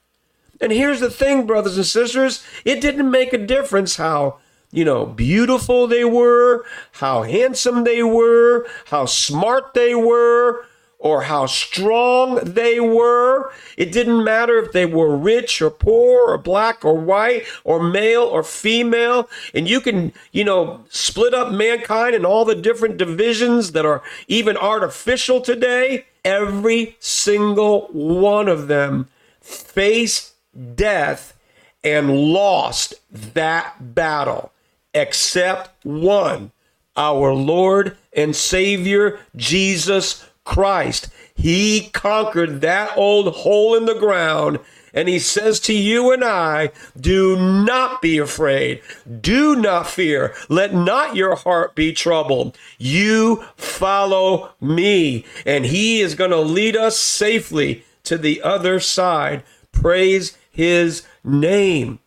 And 0.61 0.73
here's 0.73 1.01
the 1.01 1.11
thing, 1.11 1.47
brothers 1.47 1.77
and 1.77 1.87
sisters 1.87 2.45
it 2.65 2.81
didn't 2.81 3.11
make 3.11 3.33
a 3.33 3.39
difference 3.39 3.97
how, 3.97 4.39
you 4.73 4.85
know, 4.85 5.07
beautiful 5.07 5.87
they 5.87 6.05
were, 6.05 6.65
how 6.93 7.23
handsome 7.23 7.85
they 7.85 8.03
were, 8.03 8.67
how 8.87 9.07
smart 9.07 9.75
they 9.75 9.95
were, 9.95 10.67
or 10.99 11.23
how 11.23 11.47
strong 11.47 12.37
they 12.37 12.81
were. 12.81 13.53
It 13.77 13.93
didn't 13.93 14.25
matter 14.25 14.59
if 14.59 14.73
they 14.73 14.87
were 14.87 15.17
rich 15.17 15.61
or 15.61 15.71
poor 15.71 16.31
or 16.33 16.39
black 16.39 16.85
or 16.85 16.95
white 16.95 17.45
or 17.65 17.83
male 17.83 18.23
or 18.23 18.43
female. 18.43 19.29
And 19.55 19.69
you 19.69 19.81
can, 19.81 20.13
you 20.33 20.45
know, 20.45 20.85
split 20.89 21.35
up 21.35 21.53
mankind 21.53 22.15
in 22.15 22.25
all 22.25 22.45
the 22.45 22.55
different 22.55 22.97
divisions 22.97 23.73
that 23.73 23.85
are 23.85 24.03
even 24.27 24.57
artificial 24.57 25.41
today. 25.41 26.07
Every 26.25 26.97
single 26.99 27.89
one 27.93 28.49
of 28.49 28.67
them 28.67 29.09
faced 29.41 30.33
death 30.75 31.37
and 31.85 32.17
lost 32.17 32.95
that 33.11 33.95
battle, 33.95 34.53
except 34.95 35.85
one 35.85 36.51
our 36.97 37.33
Lord 37.33 37.97
and 38.13 38.35
Savior 38.35 39.21
Jesus 39.37 40.27
Christ. 40.45 41.09
He 41.35 41.91
conquered 41.93 42.63
that 42.63 42.97
old 42.97 43.35
hole 43.35 43.75
in 43.75 43.85
the 43.85 43.95
ground. 43.95 44.59
And 44.95 45.11
he 45.11 45.19
says 45.19 45.61
to 45.61 45.75
you 45.75 46.11
and 46.11 46.25
I, 46.25 46.71
do 46.99 47.37
not 47.37 48.01
be 48.01 48.17
afraid. 48.17 48.81
Do 49.21 49.55
not 49.55 49.89
fear. 49.89 50.35
Let 50.49 50.73
not 50.73 51.15
your 51.15 51.37
heart 51.37 51.75
be 51.75 51.93
troubled. 51.93 52.57
You 52.79 53.45
follow 53.57 54.55
me. 54.59 55.27
And 55.45 55.67
he 55.67 56.01
is 56.01 56.15
going 56.15 56.31
to 56.31 56.41
lead 56.41 56.77
us 56.77 56.99
safely 56.99 57.85
to 58.05 58.17
the 58.17 58.41
other 58.41 58.81
side. 58.81 59.43
Praise 59.71 60.39
his 60.57 61.03
name. 61.23 61.99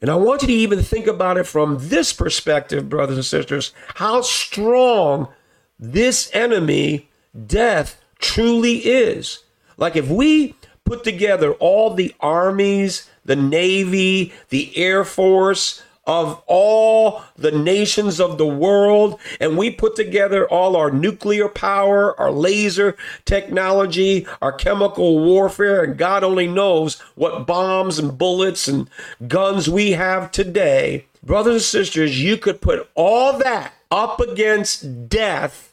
And 0.00 0.10
I 0.10 0.14
want 0.14 0.40
you 0.40 0.48
to 0.48 0.54
even 0.54 0.82
think 0.82 1.06
about 1.06 1.36
it 1.36 1.46
from 1.46 1.76
this 1.78 2.14
perspective, 2.14 2.88
brothers 2.88 3.16
and 3.16 3.24
sisters, 3.24 3.74
how 3.96 4.22
strong 4.22 5.28
this 5.78 6.30
enemy 6.32 7.10
death 7.46 8.00
truly 8.18 8.78
is. 8.78 9.44
Like 9.76 9.96
if 9.96 10.08
we 10.08 10.54
put 10.86 11.04
together 11.04 11.52
all 11.54 11.92
the 11.92 12.14
armies, 12.20 13.10
the 13.26 13.36
Navy, 13.36 14.32
the 14.48 14.74
Air 14.78 15.04
Force, 15.04 15.82
of 16.06 16.42
all 16.46 17.22
the 17.36 17.50
nations 17.50 18.20
of 18.20 18.38
the 18.38 18.46
world, 18.46 19.18
and 19.38 19.56
we 19.56 19.70
put 19.70 19.96
together 19.96 20.48
all 20.48 20.76
our 20.76 20.90
nuclear 20.90 21.48
power, 21.48 22.18
our 22.18 22.30
laser 22.30 22.96
technology, 23.24 24.26
our 24.40 24.52
chemical 24.52 25.18
warfare, 25.20 25.84
and 25.84 25.98
God 25.98 26.24
only 26.24 26.46
knows 26.46 26.98
what 27.14 27.46
bombs 27.46 27.98
and 27.98 28.16
bullets 28.16 28.66
and 28.66 28.88
guns 29.28 29.68
we 29.68 29.92
have 29.92 30.30
today. 30.30 31.06
Brothers 31.22 31.54
and 31.54 31.62
sisters, 31.62 32.22
you 32.22 32.36
could 32.38 32.60
put 32.60 32.88
all 32.94 33.38
that 33.38 33.74
up 33.90 34.20
against 34.20 35.08
death 35.08 35.70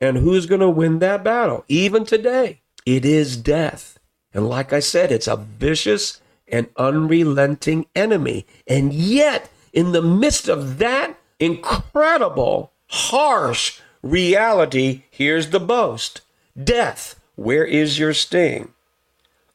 and 0.00 0.16
who's 0.16 0.46
going 0.46 0.62
to 0.62 0.70
win 0.70 0.98
that 1.00 1.22
battle? 1.22 1.64
Even 1.68 2.04
today, 2.04 2.60
it 2.86 3.04
is 3.04 3.36
death. 3.36 3.98
And 4.32 4.48
like 4.48 4.72
I 4.72 4.80
said, 4.80 5.12
it's 5.12 5.28
a 5.28 5.36
vicious 5.36 6.20
and 6.48 6.68
unrelenting 6.76 7.86
enemy. 7.94 8.46
And 8.66 8.92
yet, 8.92 9.50
in 9.72 9.92
the 9.92 10.02
midst 10.02 10.48
of 10.48 10.78
that 10.78 11.16
incredible, 11.38 12.72
harsh 12.88 13.80
reality, 14.02 15.04
here's 15.10 15.50
the 15.50 15.60
boast 15.60 16.20
Death, 16.62 17.20
where 17.36 17.64
is 17.64 17.98
your 17.98 18.12
sting? 18.12 18.72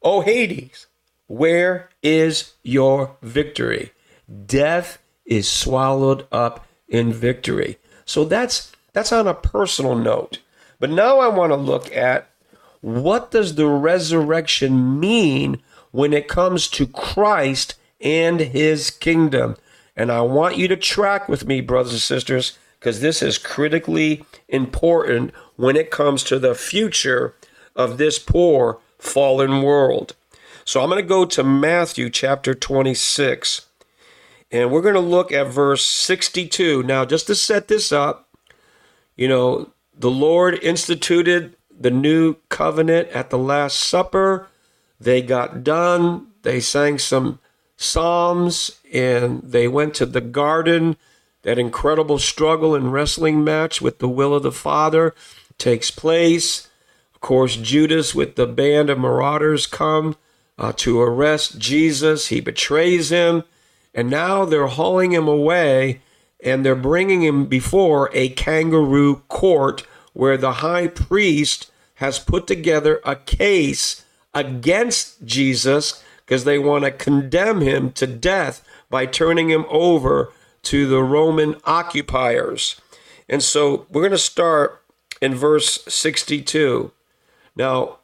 O 0.01 0.21
Hades, 0.21 0.87
where 1.27 1.89
is 2.01 2.53
your 2.63 3.17
victory? 3.21 3.91
Death 4.45 4.99
is 5.25 5.49
swallowed 5.49 6.27
up 6.31 6.65
in 6.87 7.11
victory. 7.11 7.77
So 8.05 8.23
that's 8.23 8.71
that's 8.93 9.11
on 9.11 9.27
a 9.27 9.33
personal 9.33 9.95
note. 9.95 10.39
But 10.79 10.89
now 10.89 11.19
I 11.19 11.27
want 11.27 11.51
to 11.51 11.57
look 11.57 11.93
at 11.95 12.29
what 12.81 13.31
does 13.31 13.55
the 13.55 13.67
resurrection 13.67 14.99
mean 14.99 15.61
when 15.91 16.13
it 16.13 16.27
comes 16.27 16.67
to 16.69 16.85
Christ 16.87 17.75
and 17.99 18.39
his 18.39 18.91
kingdom? 18.91 19.57
And 19.95 20.11
I 20.11 20.21
want 20.21 20.57
you 20.57 20.67
to 20.67 20.75
track 20.75 21.29
with 21.29 21.47
me, 21.47 21.61
brothers 21.61 21.93
and 21.93 22.01
sisters, 22.01 22.57
because 22.79 22.99
this 22.99 23.21
is 23.21 23.37
critically 23.37 24.25
important 24.49 25.33
when 25.55 25.75
it 25.75 25.91
comes 25.91 26.23
to 26.23 26.37
the 26.37 26.55
future 26.55 27.35
of 27.75 27.97
this 27.97 28.19
poor 28.19 28.79
fallen 28.99 29.61
world. 29.61 30.15
So 30.65 30.81
I'm 30.81 30.89
going 30.89 31.01
to 31.01 31.07
go 31.07 31.25
to 31.25 31.43
Matthew 31.43 32.09
chapter 32.09 32.53
26, 32.53 33.67
and 34.51 34.71
we're 34.71 34.81
going 34.81 34.95
to 34.95 34.99
look 34.99 35.31
at 35.31 35.47
verse 35.47 35.85
62. 35.85 36.83
Now, 36.83 37.05
just 37.05 37.27
to 37.27 37.35
set 37.35 37.67
this 37.67 37.91
up, 37.91 38.29
you 39.15 39.27
know, 39.27 39.71
the 39.97 40.11
Lord 40.11 40.61
instituted 40.63 41.55
the 41.77 41.91
new 41.91 42.35
covenant 42.49 43.09
at 43.09 43.29
the 43.29 43.37
Last 43.37 43.79
Supper. 43.79 44.47
They 44.99 45.21
got 45.21 45.63
done. 45.63 46.27
They 46.41 46.59
sang 46.59 46.99
some 46.99 47.39
psalms 47.77 48.79
and 48.93 49.41
they 49.43 49.67
went 49.67 49.93
to 49.95 50.05
the 50.05 50.21
garden. 50.21 50.97
That 51.43 51.59
incredible 51.59 52.17
struggle 52.17 52.73
and 52.73 52.91
wrestling 52.91 53.43
match 53.43 53.79
with 53.79 53.99
the 53.99 54.09
will 54.09 54.33
of 54.33 54.41
the 54.41 54.51
Father 54.51 55.13
takes 55.57 55.91
place. 55.91 56.69
Of 57.13 57.21
course, 57.21 57.55
Judas 57.55 58.15
with 58.15 58.35
the 58.35 58.47
band 58.47 58.89
of 58.89 58.97
marauders 58.97 59.67
come 59.67 60.15
uh, 60.57 60.73
to 60.77 60.99
arrest 61.01 61.59
Jesus. 61.59 62.27
He 62.27 62.41
betrays 62.41 63.09
him. 63.09 63.43
And 63.93 64.09
now 64.09 64.45
they're 64.45 64.67
hauling 64.67 65.11
him 65.11 65.27
away 65.27 66.01
and 66.43 66.65
they're 66.65 66.75
bringing 66.75 67.23
him 67.23 67.45
before 67.45 68.09
a 68.13 68.29
kangaroo 68.29 69.17
court 69.27 69.85
where 70.13 70.37
the 70.37 70.53
high 70.53 70.87
priest 70.87 71.71
has 71.95 72.19
put 72.19 72.45
together 72.47 72.99
a 73.05 73.15
case 73.15 74.03
against 74.33 75.25
Jesus 75.25 76.03
because 76.25 76.43
they 76.43 76.57
want 76.57 76.83
to 76.83 76.91
condemn 76.91 77.61
him 77.61 77.91
to 77.91 78.07
death 78.07 78.65
by 78.89 79.05
turning 79.05 79.49
him 79.49 79.65
over 79.69 80.31
to 80.63 80.87
the 80.87 81.03
Roman 81.03 81.55
occupiers. 81.65 82.81
And 83.29 83.43
so 83.43 83.85
we're 83.89 84.01
going 84.01 84.11
to 84.11 84.17
start 84.17 84.81
in 85.21 85.35
verse 85.35 85.83
62. 85.87 86.91
Now, 87.55 87.99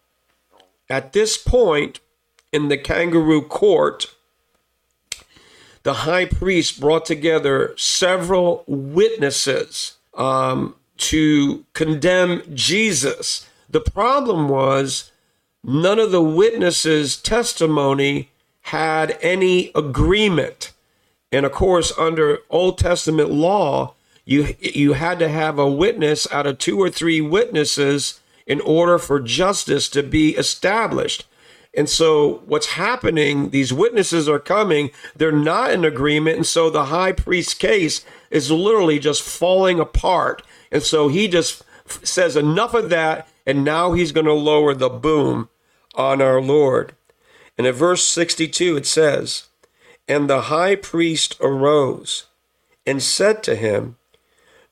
at 0.90 1.14
this 1.14 1.38
point 1.38 2.00
in 2.52 2.68
the 2.68 2.78
kangaroo 2.78 3.42
court, 3.42 4.14
the 5.84 5.94
high 5.94 6.26
priest 6.26 6.80
brought 6.80 7.06
together 7.06 7.74
several 7.78 8.64
witnesses 8.68 9.98
um, 10.14 10.76
to 10.98 11.66
condemn 11.74 12.44
Jesus. 12.54 13.48
The 13.70 13.82
problem 13.82 14.48
was 14.48 15.12
none 15.64 16.00
of 16.00 16.12
the 16.12 16.22
witnesses' 16.22 17.18
testimony 17.18 18.30
had 18.66 19.18
any 19.22 19.72
agreement. 19.76 20.72
And 21.32 21.46
of 21.46 21.52
course, 21.52 21.98
under 21.98 22.40
Old 22.50 22.78
Testament 22.78 23.32
law, 23.32 23.96
you, 24.26 24.56
you 24.60 24.94
had 24.94 25.20
to 25.20 25.30
have 25.30 25.58
a 25.58 25.70
witness 25.70 26.32
out 26.32 26.48
of 26.48 26.58
two 26.58 26.80
or 26.80 26.90
three 26.90 27.22
witnesses 27.22 28.20
in 28.46 28.62
order 28.62 28.98
for 28.98 29.20
justice 29.20 29.90
to 29.90 30.04
be 30.04 30.36
established. 30.36 31.26
And 31.74 31.90
so 31.90 32.42
what's 32.46 32.74
happening, 32.74 33.52
these 33.52 33.72
witnesses 33.72 34.28
are 34.28 34.40
coming, 34.40 34.92
they're 35.16 35.32
not 35.32 35.72
in 35.72 35.86
agreement. 35.86 36.36
And 36.38 36.46
so 36.46 36.70
the 36.70 36.86
high 36.86 37.14
priest's 37.14 37.54
case 37.54 38.04
is 38.30 38.52
literally 38.52 39.00
just 39.00 39.22
falling 39.22 39.80
apart. 39.80 40.42
And 40.72 40.84
so 40.84 41.08
he 41.08 41.28
just 41.28 41.64
says 42.04 42.36
enough 42.36 42.74
of 42.74 42.90
that. 42.90 43.28
And 43.46 43.64
now 43.64 43.94
he's 43.94 44.12
going 44.12 44.26
to 44.26 44.34
lower 44.34 44.74
the 44.74 44.90
boom 44.90 45.50
on 45.96 46.22
our 46.22 46.42
Lord. 46.42 46.96
And 47.58 47.68
in 47.68 47.74
verse 47.74 48.04
62, 48.06 48.78
it 48.78 48.86
says, 48.86 49.50
And 50.08 50.30
the 50.30 50.44
high 50.44 50.76
priest 50.76 51.38
arose 51.42 52.28
and 52.86 53.02
said 53.02 53.44
to 53.44 53.56
him, 53.56 53.98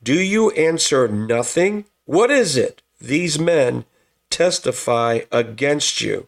Do 0.01 0.19
you 0.19 0.51
answer 0.51 1.07
nothing? 1.07 1.85
What 2.05 2.31
is 2.31 2.57
it 2.57 2.81
these 2.99 3.39
men 3.39 3.85
testify 4.29 5.21
against 5.31 6.01
you? 6.01 6.27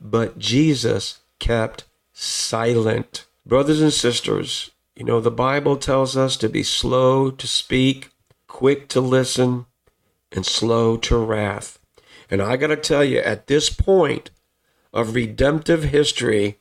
But 0.00 0.38
Jesus 0.38 1.20
kept 1.38 1.84
silent. 2.12 3.26
Brothers 3.44 3.80
and 3.80 3.92
sisters, 3.92 4.70
you 4.94 5.04
know, 5.04 5.20
the 5.20 5.30
Bible 5.30 5.76
tells 5.76 6.16
us 6.16 6.36
to 6.38 6.48
be 6.48 6.62
slow 6.62 7.30
to 7.30 7.46
speak, 7.46 8.10
quick 8.46 8.88
to 8.88 9.00
listen, 9.00 9.66
and 10.32 10.46
slow 10.46 10.96
to 10.96 11.16
wrath. 11.16 11.78
And 12.30 12.40
I 12.40 12.56
got 12.56 12.68
to 12.68 12.76
tell 12.76 13.04
you, 13.04 13.18
at 13.18 13.46
this 13.46 13.70
point 13.70 14.30
of 14.92 15.14
redemptive 15.14 15.84
history, 15.84 16.58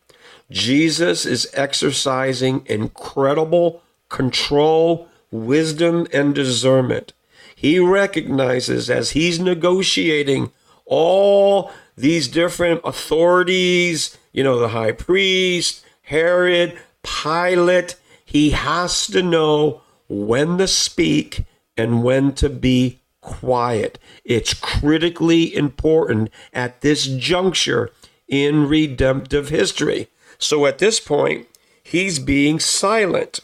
Jesus 0.49 1.25
is 1.25 1.49
exercising 1.53 2.63
incredible 2.65 3.83
control, 4.09 5.07
wisdom, 5.31 6.07
and 6.11 6.33
discernment. 6.33 7.13
He 7.55 7.77
recognizes 7.77 8.89
as 8.89 9.11
he's 9.11 9.39
negotiating 9.39 10.51
all 10.85 11.71
these 11.95 12.27
different 12.27 12.81
authorities, 12.83 14.17
you 14.31 14.43
know, 14.43 14.57
the 14.57 14.69
high 14.69 14.93
priest, 14.93 15.85
Herod, 16.03 16.79
Pilate, 17.03 17.95
he 18.25 18.51
has 18.51 19.07
to 19.07 19.21
know 19.21 19.81
when 20.07 20.57
to 20.57 20.67
speak 20.67 21.43
and 21.77 22.03
when 22.03 22.33
to 22.33 22.49
be 22.49 22.98
quiet. 23.29 23.99
It's 24.25 24.53
critically 24.53 25.55
important 25.55 26.29
at 26.51 26.81
this 26.81 27.05
juncture 27.05 27.91
in 28.27 28.67
redemptive 28.67 29.49
history. 29.49 30.07
So 30.39 30.65
at 30.65 30.79
this 30.79 30.99
point, 30.99 31.47
he's 31.83 32.17
being 32.17 32.59
silent. 32.59 33.41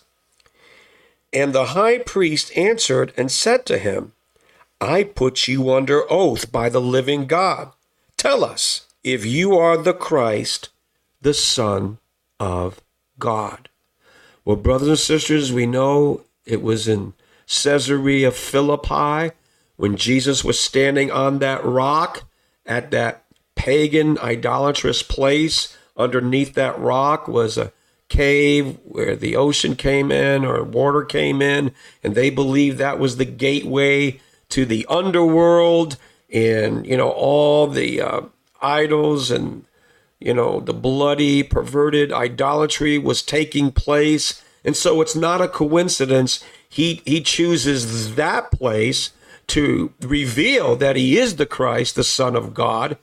And 1.31 1.53
the 1.53 1.67
high 1.67 1.99
priest 1.99 2.55
answered 2.57 3.13
and 3.15 3.31
said 3.31 3.65
to 3.67 3.77
him, 3.77 4.13
I 4.81 5.03
put 5.03 5.47
you 5.47 5.71
under 5.71 6.11
oath 6.11 6.51
by 6.51 6.69
the 6.69 6.81
living 6.81 7.27
God. 7.27 7.71
Tell 8.17 8.43
us 8.43 8.87
if 9.03 9.25
you 9.25 9.55
are 9.55 9.77
the 9.77 9.93
Christ, 9.93 10.69
the 11.21 11.33
Son 11.33 11.99
of 12.39 12.81
God. 13.19 13.69
Well, 14.43 14.55
brothers 14.55 14.87
and 14.87 14.99
sisters, 14.99 15.51
we 15.51 15.65
know 15.65 16.21
it 16.45 16.61
was 16.61 16.87
in 16.87 17.13
Caesarea 17.47 18.31
Philippi 18.31 19.35
when 19.75 19.95
Jesus 19.95 20.43
was 20.43 20.59
standing 20.59 21.11
on 21.11 21.39
that 21.39 21.63
rock 21.63 22.23
at 22.65 22.91
that 22.91 23.23
pagan 23.55 24.17
idolatrous 24.19 25.03
place. 25.03 25.77
Underneath 25.97 26.53
that 26.55 26.77
rock 26.79 27.27
was 27.27 27.57
a 27.57 27.71
cave 28.09 28.77
where 28.83 29.15
the 29.15 29.35
ocean 29.35 29.75
came 29.75 30.11
in 30.11 30.45
or 30.45 30.63
water 30.63 31.03
came 31.03 31.41
in, 31.41 31.71
and 32.03 32.15
they 32.15 32.29
believed 32.29 32.77
that 32.77 32.99
was 32.99 33.17
the 33.17 33.25
gateway 33.25 34.19
to 34.49 34.65
the 34.65 34.85
underworld 34.87 35.97
and, 36.31 36.85
you 36.85 36.97
know, 36.97 37.09
all 37.09 37.67
the 37.67 38.01
uh, 38.01 38.21
idols 38.61 39.31
and 39.31 39.65
you 40.19 40.33
know, 40.33 40.59
the 40.59 40.73
bloody, 40.73 41.43
perverted 41.43 42.11
idolatry 42.11 42.97
was 42.97 43.21
taking 43.21 43.71
place. 43.71 44.41
And 44.63 44.75
so 44.75 45.01
it's 45.01 45.15
not 45.15 45.41
a 45.41 45.47
coincidence. 45.47 46.43
He, 46.67 47.01
he 47.05 47.21
chooses 47.21 48.15
that 48.15 48.51
place 48.51 49.11
to 49.47 49.93
reveal 50.01 50.75
that 50.75 50.95
he 50.95 51.17
is 51.17 51.35
the 51.35 51.45
Christ, 51.45 51.95
the 51.95 52.03
Son 52.03 52.35
of 52.35 52.53
God, 52.53 52.97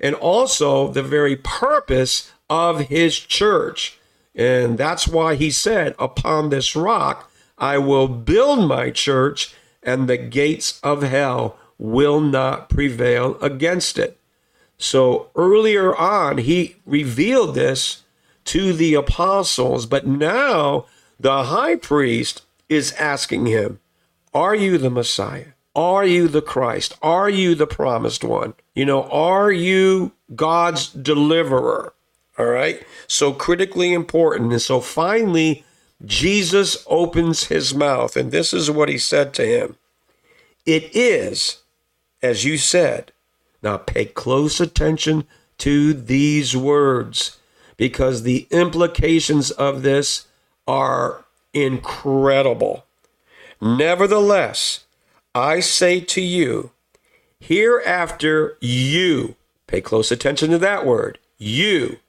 and 0.00 0.14
also 0.14 0.88
the 0.88 1.02
very 1.02 1.36
purpose 1.36 2.32
of 2.48 2.88
his 2.88 3.18
church. 3.18 3.98
And 4.34 4.78
that's 4.78 5.08
why 5.08 5.34
he 5.34 5.50
said, 5.50 5.94
Upon 5.98 6.50
this 6.50 6.76
rock 6.76 7.30
I 7.58 7.78
will 7.78 8.08
build 8.08 8.68
my 8.68 8.90
church, 8.90 9.54
and 9.82 10.08
the 10.08 10.16
gates 10.16 10.80
of 10.82 11.02
hell 11.02 11.58
will 11.78 12.20
not 12.20 12.68
prevail 12.68 13.36
against 13.40 13.98
it. 13.98 14.18
So 14.78 15.30
earlier 15.34 15.94
on, 15.96 16.38
he 16.38 16.76
revealed 16.86 17.54
this 17.54 18.04
to 18.46 18.72
the 18.72 18.94
apostles, 18.94 19.86
but 19.86 20.06
now 20.06 20.86
the 21.18 21.44
high 21.44 21.76
priest 21.76 22.42
is 22.68 22.92
asking 22.92 23.46
him, 23.46 23.80
Are 24.32 24.54
you 24.54 24.78
the 24.78 24.90
Messiah? 24.90 25.52
Are 25.78 26.04
you 26.04 26.26
the 26.26 26.42
Christ? 26.42 26.98
Are 27.02 27.30
you 27.30 27.54
the 27.54 27.64
promised 27.68 28.24
one? 28.24 28.54
You 28.74 28.84
know, 28.84 29.04
are 29.04 29.52
you 29.52 30.10
God's 30.34 30.88
deliverer? 30.88 31.92
All 32.36 32.46
right. 32.46 32.84
So 33.06 33.32
critically 33.32 33.92
important. 33.92 34.50
And 34.50 34.60
so 34.60 34.80
finally, 34.80 35.64
Jesus 36.04 36.84
opens 36.88 37.44
his 37.44 37.76
mouth, 37.76 38.16
and 38.16 38.32
this 38.32 38.52
is 38.52 38.68
what 38.68 38.88
he 38.88 38.98
said 38.98 39.32
to 39.34 39.46
him 39.46 39.76
It 40.66 40.90
is, 40.96 41.58
as 42.24 42.44
you 42.44 42.58
said, 42.58 43.12
now, 43.62 43.76
pay 43.76 44.06
close 44.06 44.60
attention 44.60 45.28
to 45.58 45.92
these 45.92 46.56
words 46.56 47.38
because 47.76 48.24
the 48.24 48.48
implications 48.50 49.52
of 49.52 49.82
this 49.82 50.26
are 50.66 51.24
incredible. 51.54 52.84
Nevertheless, 53.60 54.84
I 55.38 55.60
say 55.60 56.00
to 56.00 56.20
you, 56.20 56.72
hereafter 57.38 58.56
you, 58.60 59.36
pay 59.68 59.80
close 59.80 60.10
attention 60.10 60.50
to 60.50 60.58
that 60.58 60.84
word, 60.84 61.20
you. 61.36 62.00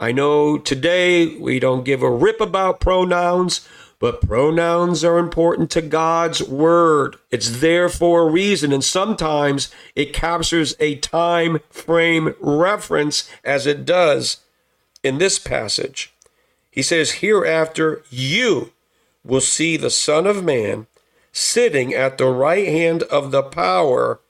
I 0.00 0.10
know 0.10 0.58
today 0.58 1.36
we 1.36 1.60
don't 1.60 1.84
give 1.84 2.02
a 2.02 2.10
rip 2.10 2.40
about 2.40 2.80
pronouns, 2.80 3.68
but 4.00 4.20
pronouns 4.20 5.04
are 5.04 5.18
important 5.18 5.70
to 5.70 5.80
God's 5.80 6.42
word. 6.42 7.14
It's 7.30 7.60
there 7.60 7.88
for 7.88 8.22
a 8.22 8.30
reason, 8.32 8.72
and 8.72 8.82
sometimes 8.82 9.70
it 9.94 10.12
captures 10.12 10.74
a 10.80 10.96
time 10.96 11.60
frame 11.70 12.34
reference 12.40 13.30
as 13.44 13.64
it 13.64 13.84
does 13.84 14.38
in 15.04 15.18
this 15.18 15.38
passage. 15.38 16.12
He 16.68 16.82
says, 16.82 17.12
Hereafter 17.12 18.02
you 18.10 18.72
will 19.24 19.40
see 19.40 19.76
the 19.76 19.88
Son 19.88 20.26
of 20.26 20.42
Man 20.42 20.88
sitting 21.32 21.94
at 21.94 22.18
the 22.18 22.26
right 22.26 22.68
hand 22.68 23.02
of 23.04 23.30
the 23.30 23.42
power 23.42 24.20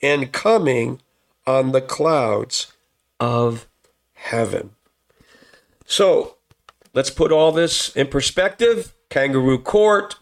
and 0.00 0.32
coming 0.32 1.00
on 1.46 1.72
the 1.72 1.80
clouds 1.80 2.72
of 3.20 3.66
heaven. 4.14 4.70
So 5.86 6.36
let's 6.94 7.10
put 7.10 7.32
all 7.32 7.52
this 7.52 7.94
in 7.94 8.06
perspective 8.06 8.94
kangaroo 9.10 9.58
court, 9.58 10.16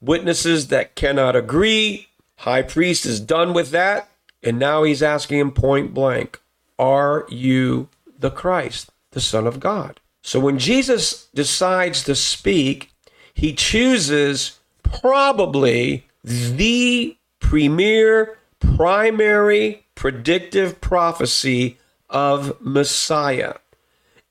witnesses 0.00 0.68
that 0.68 0.94
cannot 0.94 1.34
agree. 1.34 2.08
High 2.36 2.62
priest 2.62 3.04
is 3.04 3.18
done 3.18 3.52
with 3.52 3.70
that. 3.70 4.08
And 4.42 4.58
now 4.58 4.84
he's 4.84 5.02
asking 5.02 5.40
him 5.40 5.50
point 5.50 5.92
blank 5.92 6.40
Are 6.78 7.26
you 7.28 7.88
the 8.18 8.30
Christ, 8.30 8.90
the 9.10 9.20
Son 9.20 9.46
of 9.46 9.58
God? 9.58 10.00
So 10.22 10.38
when 10.38 10.58
Jesus 10.58 11.26
decides 11.34 12.04
to 12.04 12.14
speak, 12.14 12.92
he 13.34 13.52
chooses 13.52 14.57
probably 14.92 16.06
the 16.24 17.16
premier, 17.40 18.38
primary 18.60 19.84
predictive 19.94 20.80
prophecy 20.80 21.78
of 22.08 22.56
Messiah. 22.60 23.54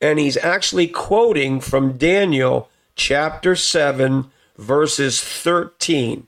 And 0.01 0.19
he's 0.19 0.37
actually 0.37 0.87
quoting 0.87 1.59
from 1.59 1.97
Daniel 1.97 2.69
chapter 2.95 3.55
7, 3.55 4.31
verses 4.57 5.21
13. 5.21 6.27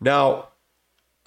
Now, 0.00 0.48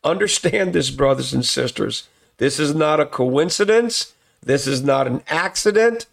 understand 0.04 0.74
this, 0.74 0.90
brothers 0.90 1.34
and 1.34 1.46
sisters. 1.46 2.08
This 2.38 2.60
is 2.60 2.76
not 2.76 3.00
a 3.00 3.06
coincidence. 3.06 4.14
This 4.42 4.68
is 4.68 4.82
not 4.82 5.08
an 5.08 5.24
accident. 5.28 6.06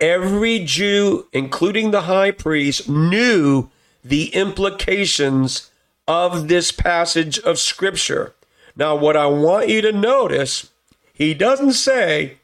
Every 0.00 0.60
Jew, 0.60 1.26
including 1.32 1.90
the 1.90 2.02
high 2.02 2.30
priest, 2.30 2.88
knew 2.88 3.68
the 4.02 4.34
implications 4.34 5.70
of 6.06 6.48
this 6.48 6.72
passage 6.72 7.38
of 7.38 7.58
Scripture. 7.58 8.34
Now, 8.76 8.96
what 8.96 9.16
I 9.16 9.26
want 9.26 9.68
you 9.68 9.80
to 9.82 9.92
notice, 9.92 10.70
he 11.12 11.34
doesn't 11.34 11.72
say 11.72 12.38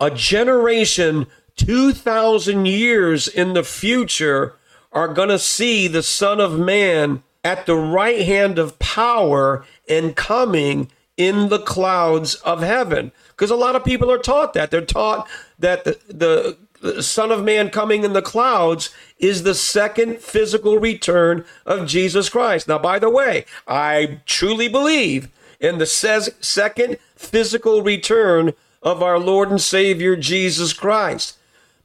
a 0.00 0.10
generation 0.10 1.26
2,000 1.56 2.66
years 2.66 3.26
in 3.26 3.54
the 3.54 3.64
future 3.64 4.54
are 4.92 5.08
going 5.08 5.28
to 5.28 5.38
see 5.38 5.88
the 5.88 6.02
Son 6.02 6.40
of 6.40 6.58
Man 6.58 7.22
at 7.44 7.66
the 7.66 7.76
right 7.76 8.22
hand 8.22 8.58
of 8.58 8.78
power 8.78 9.64
and 9.88 10.16
coming 10.16 10.90
in 11.16 11.48
the 11.48 11.58
clouds 11.58 12.36
of 12.36 12.60
heaven. 12.60 13.12
Because 13.28 13.50
a 13.50 13.56
lot 13.56 13.76
of 13.76 13.84
people 13.84 14.10
are 14.10 14.18
taught 14.18 14.54
that. 14.54 14.70
They're 14.70 14.80
taught 14.80 15.28
that 15.58 15.84
the, 15.84 15.98
the, 16.08 16.56
the 16.80 17.02
Son 17.02 17.30
of 17.30 17.44
Man 17.44 17.70
coming 17.70 18.04
in 18.04 18.12
the 18.12 18.22
clouds 18.22 18.90
is 19.18 19.42
the 19.42 19.54
second 19.54 20.18
physical 20.18 20.78
return 20.78 21.44
of 21.66 21.86
Jesus 21.86 22.28
Christ. 22.28 22.68
Now, 22.68 22.78
by 22.78 22.98
the 22.98 23.10
way, 23.10 23.44
I 23.66 24.20
truly 24.26 24.68
believe 24.68 25.28
in 25.60 25.78
the 25.78 25.86
second 25.86 26.98
physical 27.16 27.82
return 27.82 28.52
of 28.82 29.02
our 29.02 29.18
Lord 29.18 29.50
and 29.50 29.60
Savior 29.60 30.16
Jesus 30.16 30.72
Christ. 30.72 31.36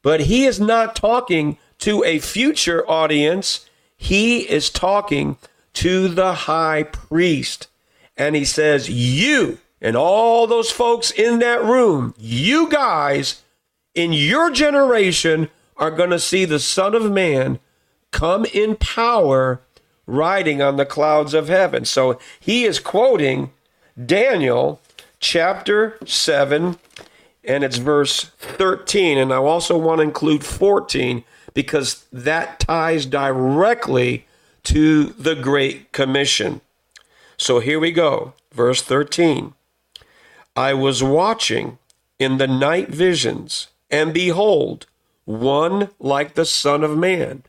But 0.01 0.21
he 0.21 0.45
is 0.45 0.60
not 0.60 0.95
talking 0.95 1.58
to 1.79 2.03
a 2.03 2.19
future 2.19 2.88
audience. 2.89 3.67
He 3.97 4.49
is 4.49 4.69
talking 4.69 5.38
to 5.73 6.08
the 6.08 6.34
high 6.34 6.84
priest. 6.84 7.67
And 8.15 8.36
he 8.36 8.45
says, 8.45 8.89
You 8.89 9.58
and 9.82 9.95
all 9.95 10.45
those 10.45 10.71
folks 10.71 11.10
in 11.12 11.39
that 11.39 11.63
room, 11.63 12.13
you 12.17 12.69
guys, 12.69 13.42
in 13.95 14.13
your 14.13 14.51
generation 14.51 15.49
are 15.77 15.91
going 15.91 16.10
to 16.10 16.19
see 16.19 16.45
the 16.45 16.60
Son 16.60 16.95
of 16.95 17.12
Man 17.12 17.60
come 18.12 18.45
in 18.45 18.75
power 18.75 19.62
riding 20.06 20.62
on 20.62 20.77
the 20.77 20.86
clouds 20.86 21.34
of 21.34 21.47
heaven. 21.47 21.86
So 21.86 22.19
he 22.39 22.65
is 22.65 22.79
quoting 22.79 23.51
Daniel 24.03 24.82
chapter 25.19 25.97
7 26.06 26.77
and 27.43 27.63
it's 27.63 27.77
verse 27.77 28.23
13. 28.38 29.17
And 29.17 29.34
I 29.34 29.38
also 29.38 29.77
want 29.77 29.99
to 29.99 30.03
include 30.03 30.43
14 30.45 31.23
because 31.53 32.06
that 32.12 32.60
ties 32.60 33.06
directly 33.06 34.25
to 34.63 35.06
the 35.06 35.36
Great 35.36 35.91
Commission. 35.91 36.62
So 37.38 37.60
here 37.60 37.79
we 37.79 37.91
go. 37.91 38.34
Verse 38.51 38.82
13. 38.82 39.53
I 40.56 40.73
was 40.73 41.03
watching 41.03 41.79
in 42.19 42.38
the 42.38 42.47
night 42.47 42.89
visions, 42.89 43.67
and 43.93 44.12
behold, 44.12 44.88
one 45.23 45.89
like 45.99 46.34
the 46.34 46.45
Son 46.45 46.84
of 46.84 46.97
Man. 46.97 47.43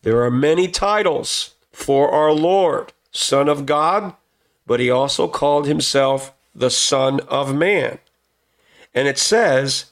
There 0.00 0.24
are 0.24 0.30
many 0.30 0.66
titles 0.66 1.56
for 1.72 2.10
our 2.10 2.32
Lord, 2.32 2.94
Son 3.12 3.50
of 3.50 3.66
God, 3.66 4.14
but 4.66 4.80
he 4.80 4.88
also 4.90 5.28
called 5.28 5.66
himself 5.66 6.32
the 6.54 6.70
Son 6.70 7.20
of 7.28 7.54
Man. 7.54 7.98
And 8.94 9.06
it 9.06 9.18
says, 9.18 9.90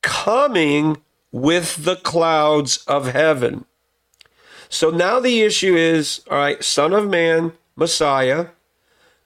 coming 0.00 1.02
with 1.30 1.84
the 1.84 1.96
clouds 1.96 2.78
of 2.86 3.08
heaven. 3.08 3.66
So 4.70 4.88
now 4.88 5.20
the 5.20 5.42
issue 5.42 5.76
is 5.76 6.22
all 6.30 6.38
right, 6.38 6.64
Son 6.64 6.94
of 6.94 7.06
Man, 7.06 7.52
Messiah, 7.76 8.46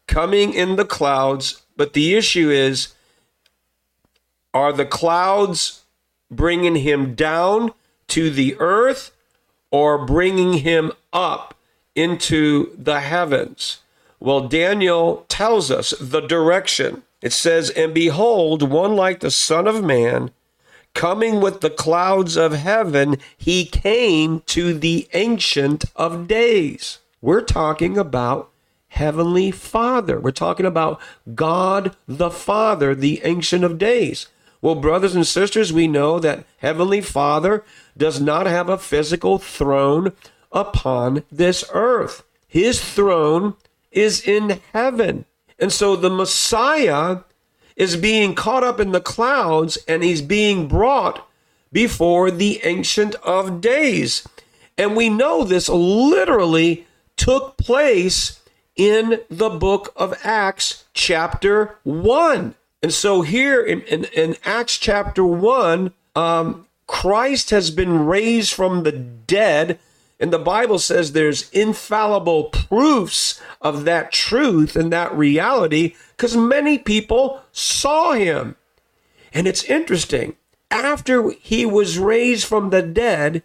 coming 0.09 0.53
in 0.53 0.75
the 0.75 0.85
clouds, 0.85 1.63
but 1.77 1.93
the 1.93 2.17
issue 2.17 2.51
is 2.51 2.95
are 4.53 4.73
the 4.73 4.87
clouds 4.87 5.85
bringing 6.31 6.77
him 6.77 7.15
down 7.15 7.73
to 8.09 8.31
the 8.31 8.57
earth 8.59 9.13
or 9.71 10.05
bringing 10.05 10.55
him 10.55 10.93
up 11.13 11.55
into 11.95 12.75
the 12.77 13.01
heavens? 13.01 13.79
Well, 14.21 14.49
Daniel 14.49 15.25
tells 15.29 15.71
us 15.71 15.95
the 16.01 16.21
direction. 16.21 17.03
It 17.23 17.33
says, 17.33 17.71
And 17.71 17.95
behold, 17.95 18.69
one 18.69 18.97
like 18.97 19.21
the 19.21 19.31
Son 19.31 19.67
of 19.67 19.85
Man, 19.85 20.31
coming 20.95 21.41
with 21.41 21.61
the 21.61 21.71
clouds 21.71 22.37
of 22.37 22.53
heaven, 22.53 23.19
he 23.37 23.65
came 23.65 24.41
to 24.47 24.75
the 24.75 25.09
Ancient 25.13 25.85
of 25.95 26.27
Days. 26.27 26.99
We're 27.21 27.43
talking 27.43 27.97
about 27.97 28.51
Heavenly 28.89 29.51
Father. 29.51 30.19
We're 30.19 30.31
talking 30.31 30.67
about 30.67 31.01
God 31.35 31.95
the 32.07 32.31
Father, 32.31 32.95
the 32.95 33.21
Ancient 33.25 33.65
of 33.65 33.79
Days. 33.79 34.29
Well, 34.61 34.75
brothers 34.75 35.15
and 35.15 35.27
sisters, 35.27 35.73
we 35.73 35.87
know 35.87 36.19
that 36.19 36.45
Heavenly 36.59 37.01
Father 37.01 37.65
does 37.97 38.21
not 38.21 38.47
have 38.47 38.69
a 38.69 38.79
physical 38.79 39.39
throne 39.39 40.13
upon 40.51 41.23
this 41.31 41.65
earth. 41.73 42.25
His 42.49 42.83
throne 42.83 43.55
is 43.93 44.27
in 44.27 44.61
heaven. 44.73 45.27
And 45.59 45.73
so 45.73 45.97
the 45.97 46.11
Messiah 46.11 47.19
is 47.77 47.97
being 47.97 48.35
caught 48.35 48.65
up 48.65 48.81
in 48.81 48.93
the 48.93 49.01
clouds 49.01 49.79
and 49.87 50.03
he's 50.03 50.23
being 50.23 50.67
brought 50.67 51.29
before 51.73 52.31
the 52.31 52.61
Ancient 52.65 53.15
of 53.17 53.61
Days. 53.61 54.27
And 54.77 54.97
we 54.97 55.09
know 55.09 55.45
this 55.45 55.69
literally 55.69 56.87
took 57.17 57.57
place 57.57 58.41
in 58.75 59.21
the 59.29 59.51
book 59.51 59.93
of 59.97 60.19
Acts, 60.25 60.85
chapter 60.95 61.77
1. 61.83 62.55
And 62.83 62.93
so 62.93 63.23
here 63.23 63.63
in, 63.63 63.83
in, 63.83 64.05
in 64.05 64.37
Acts 64.45 64.79
chapter 64.79 65.25
1, 65.25 65.93
um, 66.15 66.67
Christ 66.87 67.51
has 67.51 67.71
been 67.71 68.07
raised 68.07 68.53
from 68.53 68.83
the 68.83 68.93
dead. 68.93 69.79
And 70.21 70.33
the 70.33 70.39
Bible 70.39 70.79
says 70.79 71.13
there's 71.13 71.51
infallible 71.51 72.45
proofs 72.45 73.41
of 73.61 73.85
that 73.85 74.11
truth 74.11 74.75
and 74.75 74.93
that 74.93 75.17
reality 75.17 75.95
because 76.17 76.37
many 76.37 76.79
people 76.79 77.43
saw 77.53 78.13
him. 78.13 78.57
And 79.33 79.47
it's 79.47 79.65
interesting. 79.65 80.37
After 80.71 81.31
he 81.31 81.65
was 81.65 81.99
raised 81.99 82.47
from 82.47 82.71
the 82.71 82.83
dead, 82.83 83.43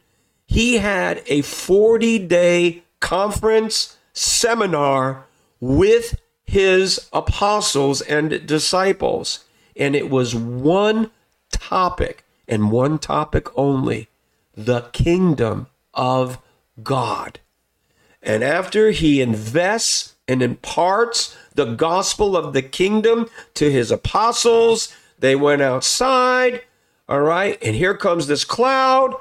he 0.48 0.78
had 0.78 1.22
a 1.28 1.42
40 1.42 2.20
day 2.20 2.84
conference 3.00 3.98
seminar 4.14 5.26
with 5.60 6.20
his 6.46 7.10
apostles 7.12 8.02
and 8.02 8.46
disciples. 8.46 9.46
And 9.76 9.96
it 9.96 10.10
was 10.10 10.36
one 10.36 11.12
topic 11.52 12.24
and 12.48 12.72
one 12.72 13.00
topic 13.00 13.48
only 13.58 14.10
the 14.56 14.82
kingdom 14.92 15.68
of 15.94 16.40
God. 16.82 17.40
And 18.22 18.44
after 18.44 18.92
he 18.92 19.22
invests 19.22 20.16
and 20.28 20.42
imparts 20.42 21.36
the 21.56 21.66
gospel 21.66 22.38
of 22.38 22.54
the 22.54 22.62
kingdom 22.62 23.30
to 23.56 23.72
his 23.72 23.92
apostles, 23.92 24.96
they 25.20 25.36
went 25.36 25.62
outside. 25.62 26.62
All 27.10 27.22
right. 27.22 27.58
And 27.62 27.76
here 27.76 27.96
comes 27.96 28.28
this 28.28 28.46
cloud. 28.46 29.16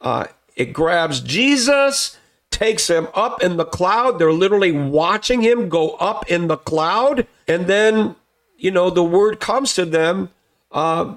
Uh, 0.00 0.26
it 0.54 0.72
grabs 0.72 1.20
Jesus 1.20 2.16
takes 2.54 2.88
him 2.88 3.08
up 3.14 3.42
in 3.42 3.56
the 3.56 3.64
cloud. 3.64 4.18
They're 4.18 4.32
literally 4.32 4.72
watching 4.72 5.42
him 5.42 5.68
go 5.68 5.90
up 5.96 6.30
in 6.30 6.46
the 6.46 6.56
cloud. 6.56 7.26
And 7.48 7.66
then, 7.66 8.16
you 8.56 8.70
know, 8.70 8.88
the 8.90 9.04
word 9.04 9.40
comes 9.40 9.74
to 9.74 9.84
them 9.84 10.30
uh, 10.70 11.14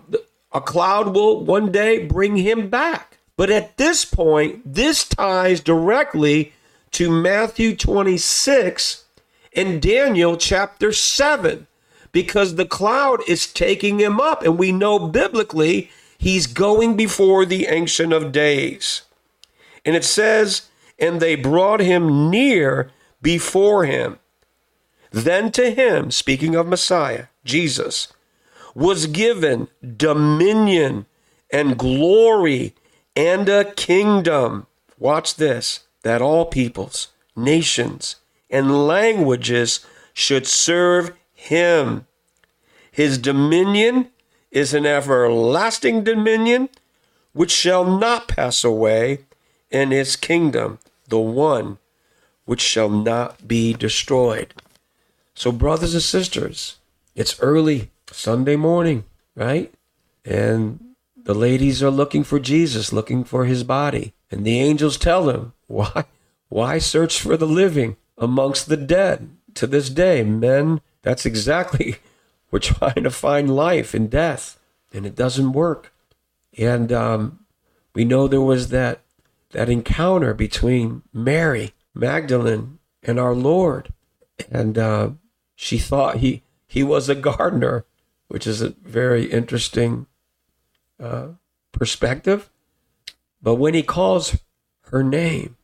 a 0.52 0.62
cloud 0.62 1.14
will 1.14 1.44
one 1.44 1.72
day 1.72 2.06
bring 2.06 2.38
him 2.38 2.70
back. 2.70 3.18
But 3.36 3.50
at 3.50 3.78
this 3.78 4.06
point, 4.06 4.62
this 4.66 5.08
ties 5.08 5.60
directly 5.60 6.54
to 6.92 7.12
Matthew 7.12 7.76
26 7.76 9.04
and 9.56 9.82
Daniel 9.82 10.38
chapter 10.38 10.92
7 10.92 11.68
because 12.12 12.56
the 12.56 12.66
cloud 12.66 13.22
is 13.28 13.52
taking 13.52 14.00
him 14.00 14.20
up. 14.20 14.42
And 14.44 14.58
we 14.58 14.72
know 14.72 14.98
biblically 14.98 15.92
he's 16.18 16.48
going 16.48 16.96
before 16.96 17.46
the 17.46 17.68
Ancient 17.68 18.14
of 18.14 18.32
Days. 18.32 19.04
And 19.86 19.96
it 19.96 20.04
says, 20.04 20.70
and 21.00 21.20
they 21.20 21.36
brought 21.36 21.80
him 21.80 22.30
near 22.30 22.92
before 23.22 23.86
him. 23.86 24.20
Then 25.12 25.52
to 25.54 25.72
him, 25.72 26.12
speaking 26.12 26.56
of 26.56 26.68
Messiah, 26.68 27.26
Jesus, 27.44 28.12
was 28.76 29.08
given 29.08 29.68
dominion 29.96 31.06
and 31.52 31.78
glory 31.78 32.76
and 33.16 33.50
a 33.50 33.66
kingdom. 33.74 34.68
Watch 35.00 35.36
this 35.36 35.82
that 36.04 36.22
all 36.22 36.46
peoples, 36.46 37.10
nations, 37.36 38.18
and 38.50 38.88
languages 38.88 39.86
should 40.14 40.48
serve 40.48 41.12
him. 41.34 42.06
His 42.92 43.18
dominion 43.18 44.10
is 44.52 44.74
an 44.74 44.86
everlasting 44.86 46.04
dominion 46.04 46.70
which 47.34 47.52
shall 47.52 47.86
not 47.86 48.28
pass 48.28 48.64
away, 48.64 49.20
and 49.72 49.92
his 49.92 50.16
kingdom 50.16 50.80
the 51.08 51.20
one 51.20 51.78
which 52.46 52.62
shall 52.62 52.90
not 52.90 53.48
be 53.48 53.74
destroyed. 53.74 54.54
So, 55.34 55.52
brothers 55.52 55.94
and 55.94 56.04
sisters, 56.04 56.78
it's 57.16 57.40
early 57.42 57.92
Sunday 58.12 58.56
morning, 58.56 59.04
right? 59.36 59.74
And 60.26 60.96
the 61.16 61.36
ladies 61.36 61.84
are 61.84 61.92
looking 61.92 62.24
for 62.24 62.40
Jesus, 62.40 62.94
looking 62.94 63.24
for 63.24 63.46
his 63.46 63.64
body. 63.64 64.14
And 64.32 64.46
the 64.46 64.60
angels 64.60 64.98
tell 64.98 65.26
them, 65.26 65.54
Why, 65.68 66.06
why 66.50 66.78
search 66.78 67.22
for 67.22 67.38
the 67.38 67.48
living 67.48 67.98
amongst 68.18 68.70
the 68.70 68.78
dead? 68.78 69.30
To 69.56 69.68
this 69.68 69.90
day, 69.90 70.24
men, 70.24 70.82
that's 71.02 71.26
exactly, 71.26 71.98
we're 72.52 72.60
trying 72.60 73.04
to 73.04 73.12
find 73.12 73.56
life 73.56 73.94
in 73.96 74.08
death, 74.08 74.60
and 74.94 75.06
it 75.06 75.16
doesn't 75.16 75.54
work. 75.54 75.92
And 76.58 76.92
um, 76.92 77.40
we 77.94 78.06
know 78.06 78.28
there 78.28 78.42
was 78.42 78.70
that 78.70 79.02
that 79.52 79.70
encounter 79.70 80.34
between 80.34 81.04
Mary 81.14 81.74
Magdalene 81.94 82.80
and 83.04 83.20
our 83.20 83.34
Lord, 83.34 83.94
and 84.52 84.78
uh, 84.78 85.10
she 85.56 85.78
thought 85.78 86.18
he 86.18 86.44
he 86.68 86.84
was 86.84 87.10
a 87.10 87.16
gardener, 87.16 87.86
which 88.28 88.46
is 88.46 88.62
a 88.62 88.70
very 88.84 89.26
interesting 89.26 90.06
uh, 91.00 91.30
perspective. 91.72 92.50
But 93.42 93.56
when 93.56 93.74
he 93.74 93.84
calls 93.84 94.38
her 94.92 95.04
name, 95.04 95.56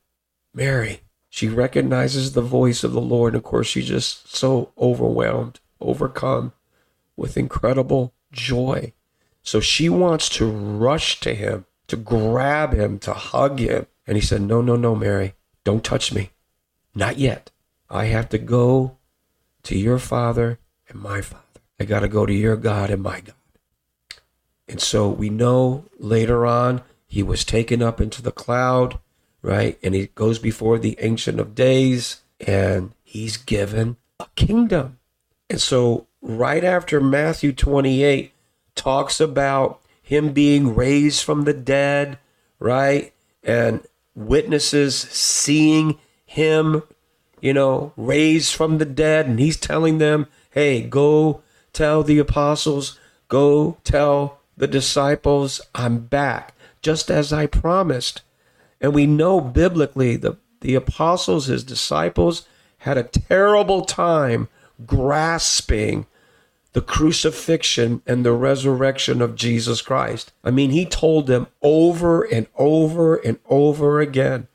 Mary, 0.54 1.02
she 1.30 1.50
recognizes 1.50 2.34
the 2.34 2.42
voice 2.42 2.84
of 2.84 2.94
the 2.94 3.02
Lord. 3.02 3.34
And 3.34 3.40
of 3.40 3.44
course, 3.44 3.68
she's 3.68 3.88
just 3.88 4.34
so 4.34 4.72
overwhelmed, 4.78 5.60
overcome 5.82 6.54
with 7.18 7.38
incredible 7.38 8.14
joy. 8.32 8.94
So 9.42 9.60
she 9.60 9.90
wants 9.90 10.30
to 10.30 10.46
rush 10.46 11.20
to 11.22 11.34
him 11.34 11.66
to 11.88 11.96
grab 11.96 12.74
him, 12.74 13.00
to 13.00 13.14
hug 13.14 13.60
him. 13.60 13.88
And 14.06 14.18
he 14.18 14.22
said, 14.22 14.42
No, 14.42 14.62
no, 14.62 14.76
no, 14.76 14.96
Mary, 14.96 15.36
don't 15.64 15.84
touch 15.84 16.14
me. 16.14 16.32
Not 16.96 17.18
yet. 17.18 17.52
I 17.90 18.06
have 18.06 18.30
to 18.30 18.38
go 18.38 18.98
to 19.64 19.78
your 19.78 20.00
father 20.00 20.60
and 20.88 21.02
my 21.02 21.22
father. 21.22 21.44
I 21.80 21.86
got 21.86 22.02
to 22.02 22.08
go 22.08 22.26
to 22.26 22.34
your 22.34 22.56
God 22.56 22.90
and 22.90 23.02
my 23.02 23.22
God. 23.22 23.36
And 24.68 24.82
so 24.82 25.10
we 25.10 25.30
know 25.30 25.86
later 26.00 26.46
on 26.46 26.82
he 27.06 27.22
was 27.22 27.44
taken 27.44 27.82
up 27.82 28.00
into 28.02 28.22
the 28.22 28.32
cloud, 28.32 29.00
right? 29.42 29.78
And 29.84 29.94
he 29.94 30.08
goes 30.08 30.40
before 30.40 30.80
the 30.80 30.98
Ancient 31.00 31.40
of 31.40 31.56
Days 31.56 32.22
and 32.40 32.94
he's 33.04 33.38
given 33.38 33.98
a 34.20 34.28
kingdom. 34.36 35.00
And 35.50 35.62
so 35.62 36.08
right 36.22 36.64
after 36.64 37.00
Matthew 37.00 37.52
28 37.54 38.34
talks 38.76 39.20
about 39.20 39.83
him 40.04 40.34
being 40.34 40.76
raised 40.76 41.24
from 41.24 41.46
the 41.46 41.54
dead, 41.54 42.20
right? 42.60 43.14
And 43.42 43.82
witnesses 44.14 44.96
seeing 44.96 45.98
him, 46.26 46.84
you 47.42 47.54
know, 47.54 47.94
raised 47.96 48.54
from 48.54 48.78
the 48.78 48.86
dead. 48.86 49.26
And 49.26 49.40
he's 49.40 49.58
telling 49.58 49.98
them, 49.98 50.28
hey, 50.52 50.82
go 50.82 51.42
tell 51.72 52.04
the 52.04 52.20
apostles, 52.20 53.00
go 53.30 53.78
tell 53.84 54.40
the 54.56 54.68
disciples, 54.68 55.62
I'm 55.74 56.00
back, 56.00 56.54
just 56.82 57.10
as 57.10 57.34
I 57.34 57.48
promised. 57.48 58.22
And 58.82 58.94
we 58.94 59.08
know 59.08 59.40
biblically 59.40 60.18
the, 60.18 60.38
the 60.62 60.76
apostles, 60.76 61.48
his 61.48 61.64
disciples, 61.64 62.46
had 62.80 62.98
a 62.98 63.04
terrible 63.04 63.86
time 63.86 64.50
grasping 64.86 66.06
the 66.74 66.82
crucifixion 66.82 68.02
and 68.06 68.26
the 68.26 68.34
resurrection 68.34 69.22
of 69.22 69.36
Jesus 69.36 69.82
Christ. 69.82 70.32
I 70.44 70.52
mean, 70.52 70.72
he 70.72 70.86
told 70.86 71.28
them 71.28 71.48
over 71.62 72.24
and 72.24 72.48
over 72.58 73.16
and 73.16 73.40
over 73.50 74.02
again 74.02 74.48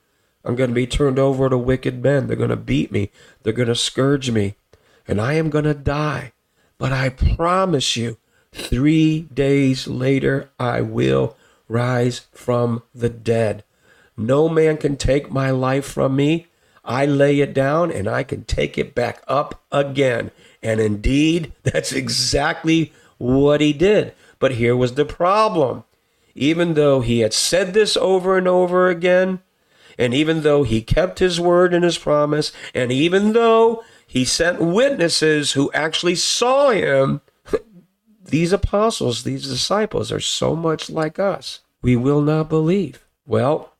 I'm 0.49 0.57
going 0.57 0.71
to 0.71 0.75
be 0.75 0.87
turned 0.87 1.19
over 1.19 1.51
to 1.51 1.59
wicked 1.59 2.03
men. 2.03 2.27
They're 2.27 2.37
going 2.37 2.49
to 2.49 2.57
beat 2.57 2.91
me, 2.91 3.11
they're 3.43 3.53
going 3.53 3.69
to 3.69 3.75
scourge 3.75 4.31
me, 4.31 4.55
and 5.07 5.21
I 5.21 5.35
am 5.35 5.51
going 5.51 5.67
to 5.67 5.75
die. 5.75 6.33
But 6.79 6.91
I 6.93 7.11
promise 7.11 7.97
you, 7.97 8.17
three 8.53 9.23
days 9.23 9.87
later, 9.87 10.49
I 10.59 10.81
will 10.81 11.37
rise 11.69 12.21
from 12.33 12.83
the 12.95 13.11
dead. 13.11 13.63
No 14.17 14.49
man 14.49 14.79
can 14.79 14.97
take 14.97 15.31
my 15.31 15.51
life 15.51 15.85
from 15.85 16.17
me. 16.17 16.47
I 16.83 17.05
lay 17.05 17.41
it 17.41 17.53
down 17.53 17.93
and 17.93 18.09
I 18.09 18.23
can 18.23 18.45
take 18.45 18.79
it 18.79 18.95
back 18.95 19.23
up 19.29 19.63
again. 19.71 20.31
And 20.63 20.81
indeed, 20.81 21.53
that's 21.63 21.93
exactly 21.93 22.93
what 23.19 23.61
he 23.61 23.73
did. 23.73 24.15
But 24.39 24.53
here 24.53 24.77
was 24.77 24.95
the 24.95 25.05
problem. 25.05 25.85
Even 26.35 26.75
though 26.75 27.01
he 27.01 27.21
had 27.21 27.35
said 27.35 27.75
this 27.75 27.97
over 27.97 28.39
and 28.39 28.47
over 28.47 28.89
again, 28.89 29.41
and 29.99 30.15
even 30.15 30.43
though 30.43 30.63
he 30.63 30.81
kept 30.81 31.19
his 31.19 31.41
word 31.41 31.75
and 31.75 31.85
his 31.85 31.99
promise, 31.99 32.53
and 32.73 32.93
even 32.93 33.33
though 33.33 33.83
he 34.07 34.25
sent 34.25 34.61
witnesses 34.61 35.53
who 35.53 35.73
actually 35.73 36.15
saw 36.15 36.71
him, 36.71 37.21
these 38.25 38.53
apostles, 38.53 39.25
these 39.25 39.49
disciples 39.49 40.13
are 40.13 40.21
so 40.21 40.55
much 40.55 40.89
like 40.89 41.19
us. 41.19 41.61
We 41.83 41.97
will 41.97 42.21
not 42.21 42.49
believe. 42.49 43.05
Well, 43.27 43.75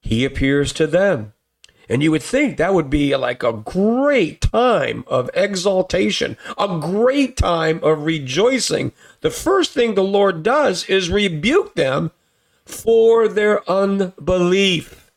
he 0.00 0.24
appears 0.24 0.72
to 0.74 0.86
them 0.86 1.32
and 1.88 2.02
you 2.02 2.10
would 2.10 2.22
think 2.22 2.56
that 2.56 2.74
would 2.74 2.90
be 2.90 3.14
like 3.16 3.42
a 3.42 3.52
great 3.52 4.40
time 4.40 5.04
of 5.06 5.30
exaltation, 5.34 6.36
a 6.58 6.78
great 6.80 7.36
time 7.36 7.80
of 7.82 8.04
rejoicing. 8.04 8.92
The 9.20 9.30
first 9.30 9.72
thing 9.72 9.94
the 9.94 10.02
Lord 10.02 10.42
does 10.42 10.84
is 10.88 11.10
rebuke 11.10 11.74
them 11.74 12.10
for 12.64 13.28
their 13.28 13.68
unbelief. 13.70 15.10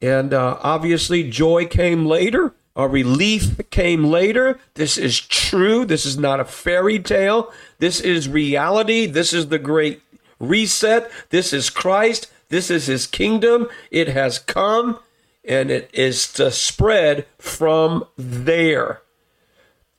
And 0.00 0.32
uh, 0.32 0.58
obviously, 0.62 1.28
joy 1.28 1.66
came 1.66 2.06
later. 2.06 2.54
A 2.74 2.86
relief 2.86 3.70
came 3.70 4.04
later. 4.04 4.58
This 4.74 4.98
is 4.98 5.18
true. 5.18 5.86
This 5.86 6.04
is 6.04 6.18
not 6.18 6.40
a 6.40 6.44
fairy 6.44 6.98
tale. 6.98 7.52
This 7.78 8.00
is 8.00 8.28
reality. 8.28 9.06
This 9.06 9.32
is 9.32 9.48
the 9.48 9.58
great 9.58 10.02
reset. 10.38 11.10
This 11.30 11.54
is 11.54 11.70
Christ. 11.70 12.30
This 12.50 12.70
is 12.70 12.86
his 12.86 13.06
kingdom. 13.06 13.68
It 13.90 14.08
has 14.08 14.38
come 14.38 14.98
and 15.46 15.70
it 15.70 15.88
is 15.92 16.32
to 16.34 16.50
spread 16.50 17.24
from 17.38 18.04
there. 18.16 19.02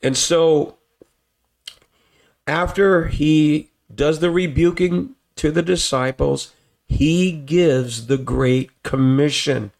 And 0.03 0.17
so, 0.17 0.77
after 2.45 3.07
he 3.07 3.71
does 3.93 4.19
the 4.19 4.29
rebuking 4.29 5.15
to 5.37 5.51
the 5.51 5.63
disciples, 5.63 6.53
he 6.87 7.31
gives 7.31 8.07
the 8.07 8.17
Great 8.17 8.83
Commission. 8.83 9.71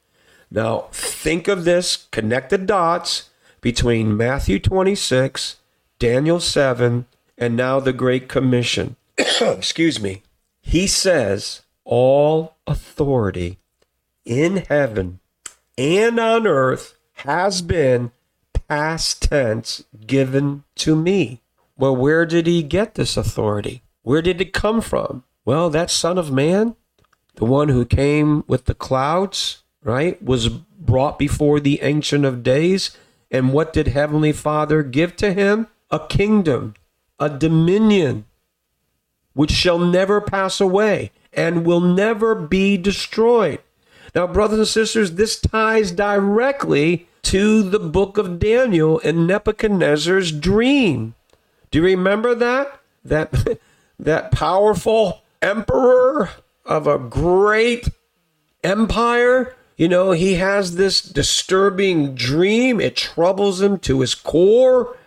Now, 0.50 0.88
think 0.92 1.48
of 1.48 1.66
this, 1.66 2.08
connect 2.12 2.50
the 2.50 2.58
dots 2.58 3.30
between 3.60 4.16
Matthew 4.16 4.60
26, 4.60 5.58
Daniel 6.00 6.40
7, 6.40 7.06
and 7.38 7.56
now 7.56 7.80
the 7.80 7.94
Great 7.94 8.30
Commission. 8.30 8.96
Excuse 9.18 10.00
me. 10.00 10.24
He 10.62 10.88
says, 10.88 11.62
All 11.84 12.56
authority 12.66 13.58
in 14.26 14.58
heaven 14.58 15.20
and 15.78 16.20
on 16.20 16.48
earth 16.48 16.98
has 17.14 17.62
been 17.62 18.12
past 18.68 19.24
tense 19.24 19.84
given 20.06 20.64
to 20.76 20.96
me. 20.96 21.42
Well, 21.78 21.96
where 21.96 22.26
did 22.26 22.48
he 22.48 22.64
get 22.64 22.96
this 22.96 23.16
authority? 23.18 23.84
Where 24.02 24.22
did 24.22 24.42
it 24.42 24.54
come 24.54 24.82
from? 24.82 25.24
Well, 25.46 25.70
that 25.70 25.92
Son 25.92 26.18
of 26.18 26.32
Man, 26.32 26.76
the 27.36 27.46
one 27.46 27.70
who 27.70 27.86
came 27.86 28.44
with 28.48 28.66
the 28.66 28.74
clouds, 28.74 29.64
right, 29.84 30.22
was 30.22 30.50
brought 30.50 31.20
before 31.20 31.60
the 31.60 31.82
Ancient 31.82 32.26
of 32.26 32.44
Days. 32.44 32.98
And 33.30 33.54
what 33.54 33.74
did 33.74 33.88
Heavenly 33.88 34.32
Father 34.32 34.84
give 34.84 35.16
to 35.18 35.34
him? 35.34 35.68
A 35.92 36.06
kingdom, 36.06 36.74
a 37.20 37.30
dominion, 37.30 38.26
which 39.34 39.52
shall 39.52 39.80
never 39.80 40.20
pass 40.20 40.60
away 40.60 41.12
and 41.32 41.66
will 41.66 41.80
never 41.80 42.36
be 42.36 42.76
destroyed. 42.76 43.60
Now, 44.16 44.28
brothers 44.28 44.60
and 44.60 44.68
sisters, 44.68 45.14
this 45.14 45.40
ties 45.40 45.92
directly 45.92 47.08
to 47.24 47.62
the 47.62 47.80
book 47.80 48.18
of 48.18 48.40
Daniel 48.40 49.02
and 49.04 49.28
Nebuchadnezzar's 49.28 50.32
dream. 50.32 51.16
Do 51.72 51.80
you 51.80 51.86
remember 51.86 52.34
that? 52.36 52.80
That 53.04 53.60
that 54.00 54.32
powerful 54.32 55.22
emperor 55.42 56.30
of 56.66 56.88
a 56.88 56.98
great 56.98 57.90
empire, 58.64 59.56
you 59.76 59.88
know, 59.88 60.12
he 60.12 60.36
has 60.36 60.76
this 60.76 61.02
disturbing 61.02 62.16
dream. 62.16 62.80
It 62.80 62.96
troubles 62.96 63.62
him 63.62 63.80
to 63.80 64.02
his 64.02 64.16
core. 64.16 64.98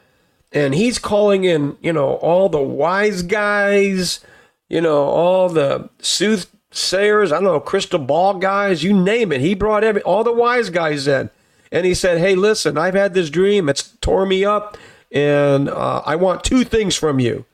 And 0.53 0.75
he's 0.75 0.99
calling 0.99 1.45
in, 1.45 1.77
you 1.81 1.93
know, 1.93 2.15
all 2.15 2.49
the 2.49 2.61
wise 2.61 3.23
guys, 3.23 4.21
you 4.69 4.81
know, 4.81 5.05
all 5.05 5.49
the 5.49 5.89
sooth 6.01 6.51
sayers, 6.71 7.33
I 7.33 7.37
don't 7.37 7.45
know, 7.45 7.61
crystal 7.61 7.99
ball 7.99 8.35
guys, 8.35 8.83
you 8.83 8.93
name 8.93 9.33
it. 9.33 9.41
He 9.41 9.55
brought 9.55 9.85
every 9.85 10.03
all 10.03 10.25
the 10.25 10.33
wise 10.33 10.71
guys 10.71 11.07
in, 11.07 11.31
and 11.73 11.85
he 11.87 11.95
said, 11.95 12.19
"Hey, 12.19 12.35
listen, 12.35 12.79
I've 12.79 12.95
had 12.95 13.15
this 13.15 13.31
dream. 13.31 13.69
It's 13.69 13.97
tore 14.01 14.27
me 14.27 14.45
up, 14.45 14.77
and 15.11 15.69
uh, 15.69 16.03
I 16.05 16.17
want 16.17 16.45
two 16.45 16.65
things 16.65 16.97
from 16.97 17.19
you. 17.19 17.45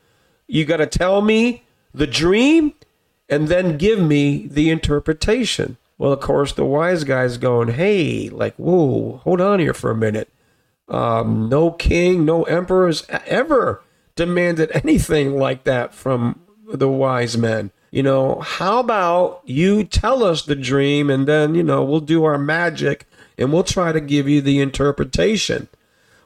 You 0.46 0.64
got 0.64 0.78
to 0.78 0.86
tell 0.86 1.22
me 1.22 1.64
the 1.92 2.06
dream, 2.06 2.74
and 3.28 3.48
then 3.48 3.78
give 3.78 4.00
me 4.00 4.46
the 4.46 4.70
interpretation." 4.70 5.76
Well, 5.98 6.12
of 6.12 6.20
course, 6.20 6.52
the 6.52 6.64
wise 6.64 7.04
guy's 7.04 7.38
going, 7.38 7.68
"Hey, 7.68 8.28
like, 8.28 8.54
whoa, 8.56 9.20
hold 9.24 9.40
on 9.40 9.60
here 9.60 9.74
for 9.74 9.90
a 9.90 9.96
minute. 9.96 10.28
Um, 10.88 11.48
no 11.48 11.70
king, 11.72 12.24
no 12.24 12.44
emperors 12.44 13.04
ever 13.08 13.82
demanded 14.14 14.70
anything 14.74 15.36
like 15.36 15.64
that 15.64 15.94
from 15.94 16.40
the 16.70 16.88
wise 16.88 17.38
men." 17.38 17.70
You 17.96 18.02
know, 18.02 18.40
how 18.40 18.80
about 18.80 19.40
you 19.46 19.82
tell 19.82 20.22
us 20.22 20.42
the 20.42 20.54
dream 20.54 21.08
and 21.08 21.26
then, 21.26 21.54
you 21.54 21.62
know, 21.62 21.82
we'll 21.82 22.00
do 22.00 22.24
our 22.24 22.36
magic 22.36 23.06
and 23.38 23.50
we'll 23.50 23.64
try 23.64 23.90
to 23.90 24.02
give 24.02 24.28
you 24.28 24.42
the 24.42 24.60
interpretation. 24.60 25.68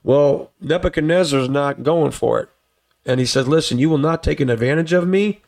Well, 0.02 0.50
Nebuchadnezzar's 0.60 1.48
not 1.48 1.84
going 1.84 2.10
for 2.10 2.40
it. 2.40 2.48
And 3.06 3.20
he 3.20 3.26
says, 3.26 3.46
Listen, 3.46 3.78
you 3.78 3.88
will 3.88 3.98
not 3.98 4.24
take 4.24 4.40
an 4.40 4.50
advantage 4.50 4.92
of 4.92 5.06
me. 5.06 5.42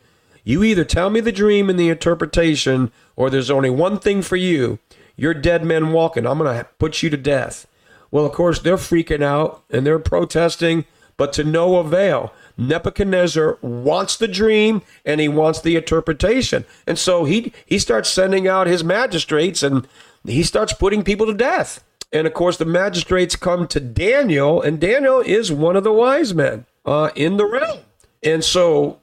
You 0.45 0.63
either 0.63 0.85
tell 0.85 1.09
me 1.09 1.19
the 1.19 1.33
dream 1.33 1.69
and 1.69 1.77
the 1.77 1.89
interpretation, 1.89 2.93
or 3.17 3.29
there's 3.29 3.51
only 3.51 3.69
one 3.69 3.99
thing 3.99 4.21
for 4.21 4.37
you. 4.37 4.79
You're 5.17 5.33
dead 5.33 5.65
men 5.65 5.91
walking. 5.91 6.25
I'm 6.25 6.37
going 6.37 6.57
to 6.57 6.69
put 6.79 7.03
you 7.03 7.09
to 7.09 7.17
death. 7.17 7.67
Well, 8.11 8.25
of 8.25 8.31
course, 8.31 8.59
they're 8.59 8.77
freaking 8.77 9.23
out 9.23 9.61
and 9.69 9.85
they're 9.85 9.99
protesting, 9.99 10.85
but 11.17 11.33
to 11.33 11.43
no 11.43 11.75
avail. 11.75 12.31
Nebuchadnezzar 12.57 13.57
wants 13.61 14.17
the 14.17 14.27
dream 14.27 14.81
and 15.05 15.19
he 15.19 15.27
wants 15.27 15.61
the 15.61 15.75
interpretation. 15.75 16.65
And 16.85 16.97
so 16.99 17.25
he 17.25 17.53
he 17.65 17.79
starts 17.79 18.09
sending 18.09 18.47
out 18.47 18.67
his 18.67 18.83
magistrates 18.83 19.63
and 19.63 19.87
he 20.25 20.43
starts 20.43 20.73
putting 20.73 21.03
people 21.03 21.25
to 21.25 21.33
death. 21.33 21.83
And 22.11 22.27
of 22.27 22.33
course, 22.33 22.57
the 22.57 22.65
magistrates 22.65 23.35
come 23.35 23.67
to 23.69 23.79
Daniel, 23.79 24.61
and 24.61 24.79
Daniel 24.79 25.19
is 25.19 25.51
one 25.51 25.75
of 25.75 25.83
the 25.83 25.91
wise 25.91 26.33
men 26.33 26.65
uh, 26.85 27.09
in 27.15 27.37
the 27.37 27.45
realm. 27.45 27.79
And 28.21 28.43
so 28.43 28.99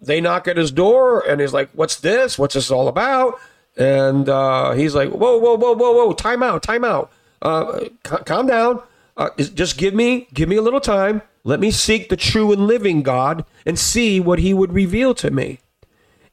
they 0.00 0.20
knock 0.20 0.46
at 0.46 0.56
his 0.56 0.70
door, 0.70 1.28
and 1.28 1.40
he's 1.40 1.52
like, 1.52 1.70
"What's 1.72 1.98
this? 1.98 2.38
What's 2.38 2.54
this 2.54 2.70
all 2.70 2.86
about?" 2.86 3.40
And 3.76 4.28
uh, 4.28 4.72
he's 4.72 4.94
like, 4.94 5.10
"Whoa, 5.10 5.38
whoa, 5.38 5.56
whoa, 5.56 5.74
whoa, 5.74 5.92
whoa! 5.92 6.12
Time 6.12 6.42
out, 6.42 6.62
time 6.62 6.84
out! 6.84 7.10
Uh, 7.42 7.80
c- 7.80 8.24
calm 8.24 8.46
down. 8.46 8.80
Uh, 9.16 9.30
just 9.36 9.76
give 9.76 9.92
me, 9.92 10.28
give 10.32 10.48
me 10.48 10.56
a 10.56 10.62
little 10.62 10.80
time. 10.80 11.20
Let 11.44 11.60
me 11.60 11.70
seek 11.70 12.08
the 12.08 12.16
true 12.16 12.52
and 12.52 12.66
living 12.66 13.02
God 13.02 13.44
and 13.66 13.78
see 13.78 14.20
what 14.20 14.38
he 14.40 14.54
would 14.54 14.72
reveal 14.72 15.14
to 15.16 15.30
me. 15.30 15.58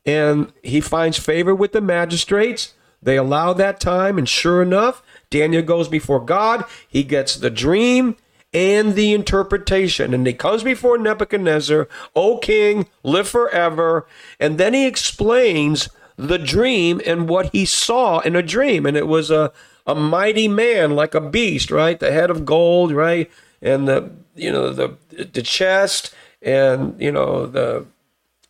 and 0.05 0.51
he 0.64 0.82
finds 0.82 1.18
favor 1.20 1.53
with 1.53 1.72
the 1.74 1.82
magistrates. 1.82 2.74
They 3.01 3.18
allow 3.18 3.53
that 3.53 3.80
time, 3.80 4.18
and 4.18 4.28
sure 4.28 4.62
enough, 4.62 5.03
Daniel 5.30 5.62
goes 5.62 5.88
before 5.88 6.20
God. 6.20 6.66
He 6.88 7.03
gets 7.03 7.36
the 7.36 7.49
dream 7.49 8.16
and 8.53 8.95
the 8.95 9.14
interpretation. 9.14 10.14
And 10.14 10.26
he 10.26 10.34
comes 10.34 10.64
before 10.64 10.97
Nebuchadnezzar, 10.97 11.88
O 12.16 12.38
king, 12.39 12.88
live 13.03 13.28
forever. 13.28 14.07
And 14.39 14.57
then 14.57 14.74
he 14.74 14.88
explains 14.88 15.89
the 16.18 16.39
dream 16.39 17.01
and 17.05 17.30
what 17.30 17.51
he 17.51 17.66
saw 17.66 18.20
in 18.20 18.36
a 18.36 18.41
dream. 18.43 18.86
And 18.86 18.97
it 18.97 19.07
was 19.07 19.30
a, 19.32 19.51
a 19.86 19.95
mighty 19.95 20.47
man 20.47 20.95
like 20.95 21.14
a 21.14 21.22
beast, 21.22 21.72
right? 21.72 21.99
The 21.99 22.12
head 22.12 22.30
of 22.32 22.45
gold, 22.45 22.91
right? 22.91 23.30
And 23.62 23.88
the 23.88 24.12
you 24.40 24.52
know 24.52 24.72
the 24.72 24.98
the 25.10 25.42
chest 25.42 26.14
and 26.42 27.00
you 27.00 27.12
know 27.12 27.46
the 27.46 27.86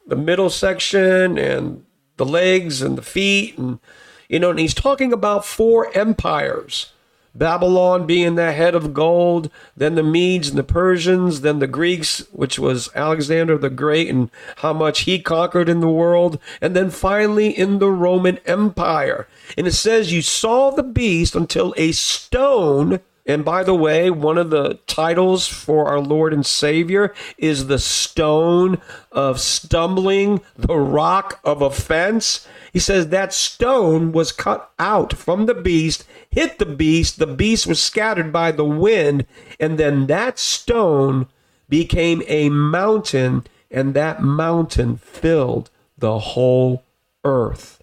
the 0.08 0.16
middle 0.16 0.50
section 0.50 1.38
and 1.38 1.86
the 2.18 2.26
legs 2.26 2.82
and 2.82 2.98
the 2.98 3.02
feet 3.02 3.58
and 3.58 3.80
you 4.28 4.40
know 4.40 4.50
and 4.50 4.60
he's 4.60 4.74
talking 4.74 5.14
about 5.14 5.46
four 5.46 5.96
empires 5.98 6.94
Babylon 7.36 8.08
being 8.08 8.36
the 8.36 8.52
head 8.52 8.74
of 8.74 8.94
gold, 8.94 9.50
then 9.78 9.96
the 9.96 10.04
Medes 10.04 10.50
and 10.50 10.58
the 10.58 10.64
Persians, 10.64 11.42
then 11.42 11.60
the 11.60 11.68
Greeks, 11.68 12.26
which 12.32 12.58
was 12.58 12.90
Alexander 12.96 13.58
the 13.58 13.70
Great 13.70 14.10
and 14.10 14.32
how 14.58 14.74
much 14.74 15.02
he 15.02 15.20
conquered 15.20 15.70
in 15.70 15.80
the 15.80 15.90
world, 15.90 16.40
and 16.60 16.76
then 16.76 16.90
finally 16.90 17.50
in 17.50 17.80
the 17.80 17.92
Roman 17.92 18.40
Empire. 18.46 19.28
And 19.58 19.68
it 19.68 19.74
says, 19.74 20.12
You 20.12 20.22
saw 20.22 20.72
the 20.72 20.84
beast 20.84 21.36
until 21.36 21.74
a 21.78 21.92
stone. 21.92 23.00
And 23.30 23.45
by 23.45 23.61
the 23.63 23.75
way, 23.75 24.09
one 24.09 24.39
of 24.39 24.49
the 24.49 24.80
titles 24.88 25.45
for 25.45 25.88
our 25.88 25.99
Lord 25.99 26.34
and 26.34 26.43
Savior 26.43 27.13
is 27.38 27.67
the 27.67 27.77
stone 27.77 28.82
of 29.11 29.39
stumbling, 29.39 30.41
the 30.57 30.75
rock 30.75 31.39
of 31.43 31.61
offense. 31.61 32.47
He 32.73 32.80
says 32.80 33.09
that 33.09 33.32
stone 33.32 34.11
was 34.13 34.32
cut 34.32 34.71
out 34.80 35.13
from 35.13 35.45
the 35.45 35.53
beast, 35.53 36.05
hit 36.32 36.57
the 36.57 36.65
beast, 36.65 37.19
the 37.19 37.27
beast 37.27 37.67
was 37.67 37.80
scattered 37.80 38.34
by 38.34 38.51
the 38.51 38.65
wind, 38.65 39.27
and 39.59 39.77
then 39.77 40.07
that 40.07 40.39
stone 40.39 41.27
became 41.69 42.23
a 42.25 42.49
mountain, 42.49 43.45
and 43.69 43.93
that 43.93 44.23
mountain 44.23 44.97
filled 44.97 45.69
the 45.95 46.17
whole 46.17 46.84
earth. 47.23 47.80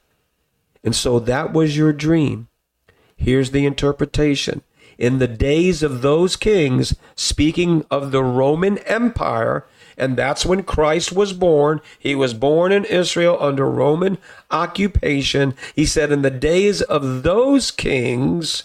And 0.83 0.93
so 0.93 1.21
that 1.21 1.53
was 1.53 1.77
your 1.77 1.93
dream. 1.93 2.49
Here's 3.17 3.53
the 3.53 3.65
interpretation. 3.65 4.63
In 4.99 5.19
the 5.19 5.29
days 5.29 5.83
of 5.83 6.03
those 6.03 6.37
kings, 6.37 6.97
speaking 7.15 7.85
of 7.91 8.13
the 8.13 8.23
Roman 8.23 8.79
Empire, 8.79 9.67
and 9.97 10.17
that's 10.17 10.45
when 10.45 10.63
Christ 10.63 11.13
was 11.13 11.33
born. 11.33 11.81
He 11.99 12.15
was 12.15 12.35
born 12.35 12.73
in 12.73 12.85
Israel 12.85 13.39
under 13.41 13.69
Roman 13.69 14.19
occupation. 14.51 15.55
He 15.75 15.87
said, 15.87 16.13
In 16.13 16.23
the 16.23 16.31
days 16.31 16.83
of 16.83 17.23
those 17.23 17.71
kings, 17.71 18.65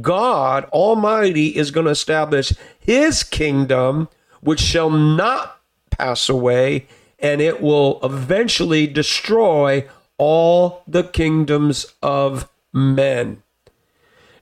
God 0.00 0.64
Almighty 0.66 1.56
is 1.56 1.70
going 1.70 1.86
to 1.86 1.92
establish 1.92 2.52
his 2.78 3.22
kingdom, 3.22 4.08
which 4.40 4.60
shall 4.60 4.90
not 4.90 5.60
pass 5.90 6.28
away, 6.28 6.86
and 7.20 7.40
it 7.40 7.62
will 7.62 8.00
eventually 8.02 8.86
destroy 8.86 9.88
all 10.18 10.82
the 10.88 11.04
kingdoms 11.04 11.86
of 12.02 12.48
men. 12.72 13.42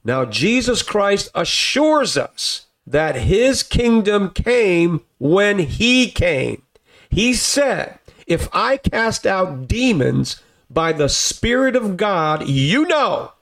Now, 0.05 0.27
Jesus 0.27 0.83
Christ 0.83 1.31
assures 1.35 2.17
us 2.17 2.67
that 2.87 3.17
his 3.17 3.63
kingdom 3.63 4.31
came 4.31 5.01
when 5.19 5.59
he 5.59 6.11
came. 6.11 6.63
He 7.09 7.33
said, 7.33 7.99
If 8.27 8.49
I 8.53 8.77
cast 8.77 9.27
out 9.27 9.67
demons 9.67 10.43
by 10.69 10.93
the 10.93 11.09
Spirit 11.09 11.75
of 11.75 11.97
God, 11.97 12.47
you 12.49 12.87
know 12.87 13.33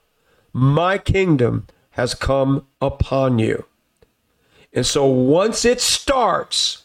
my 0.53 0.97
kingdom 0.97 1.67
has 1.91 2.13
come 2.13 2.65
upon 2.81 3.39
you. 3.39 3.65
And 4.71 4.85
so 4.85 5.05
once 5.05 5.65
it 5.65 5.81
starts, 5.81 6.83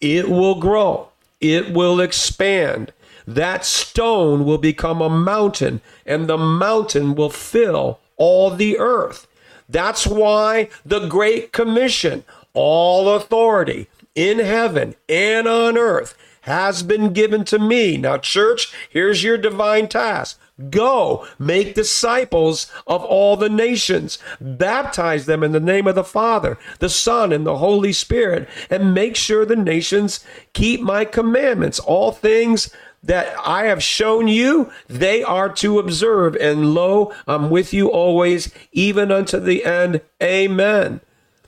it 0.00 0.28
will 0.28 0.58
grow, 0.58 1.10
it 1.40 1.72
will 1.72 2.00
expand. 2.00 2.92
That 3.26 3.64
stone 3.64 4.44
will 4.44 4.58
become 4.58 5.00
a 5.00 5.10
mountain, 5.10 5.82
and 6.06 6.26
the 6.26 6.38
mountain 6.38 7.14
will 7.14 7.30
fill 7.30 7.99
all 8.20 8.50
the 8.50 8.78
earth. 8.78 9.26
That's 9.68 10.06
why 10.06 10.68
the 10.84 11.08
Great 11.08 11.52
Commission, 11.52 12.22
all 12.52 13.08
authority 13.08 13.88
in 14.14 14.38
heaven 14.38 14.94
and 15.08 15.48
on 15.48 15.78
earth, 15.78 16.16
has 16.42 16.82
been 16.82 17.12
given 17.12 17.44
to 17.44 17.58
me. 17.58 17.96
Now, 17.96 18.18
church, 18.18 18.72
here's 18.90 19.24
your 19.24 19.38
divine 19.38 19.88
task. 19.88 20.38
Go 20.68 21.26
make 21.38 21.74
disciples 21.74 22.70
of 22.86 23.02
all 23.02 23.36
the 23.36 23.48
nations, 23.48 24.18
baptize 24.40 25.24
them 25.24 25.42
in 25.42 25.52
the 25.52 25.60
name 25.60 25.86
of 25.86 25.94
the 25.94 26.04
Father, 26.04 26.58
the 26.80 26.90
Son, 26.90 27.32
and 27.32 27.46
the 27.46 27.56
Holy 27.56 27.94
Spirit, 27.94 28.46
and 28.68 28.92
make 28.92 29.16
sure 29.16 29.46
the 29.46 29.56
nations 29.56 30.22
keep 30.52 30.82
my 30.82 31.06
commandments. 31.06 31.78
All 31.78 32.12
things 32.12 32.70
that 33.02 33.34
I 33.44 33.64
have 33.64 33.82
shown 33.82 34.28
you, 34.28 34.70
they 34.88 35.22
are 35.22 35.48
to 35.54 35.78
observe. 35.78 36.36
And 36.36 36.74
lo, 36.74 37.12
I'm 37.26 37.50
with 37.50 37.72
you 37.72 37.88
always, 37.88 38.52
even 38.72 39.10
unto 39.10 39.40
the 39.40 39.64
end. 39.64 40.02
Amen. 40.22 41.00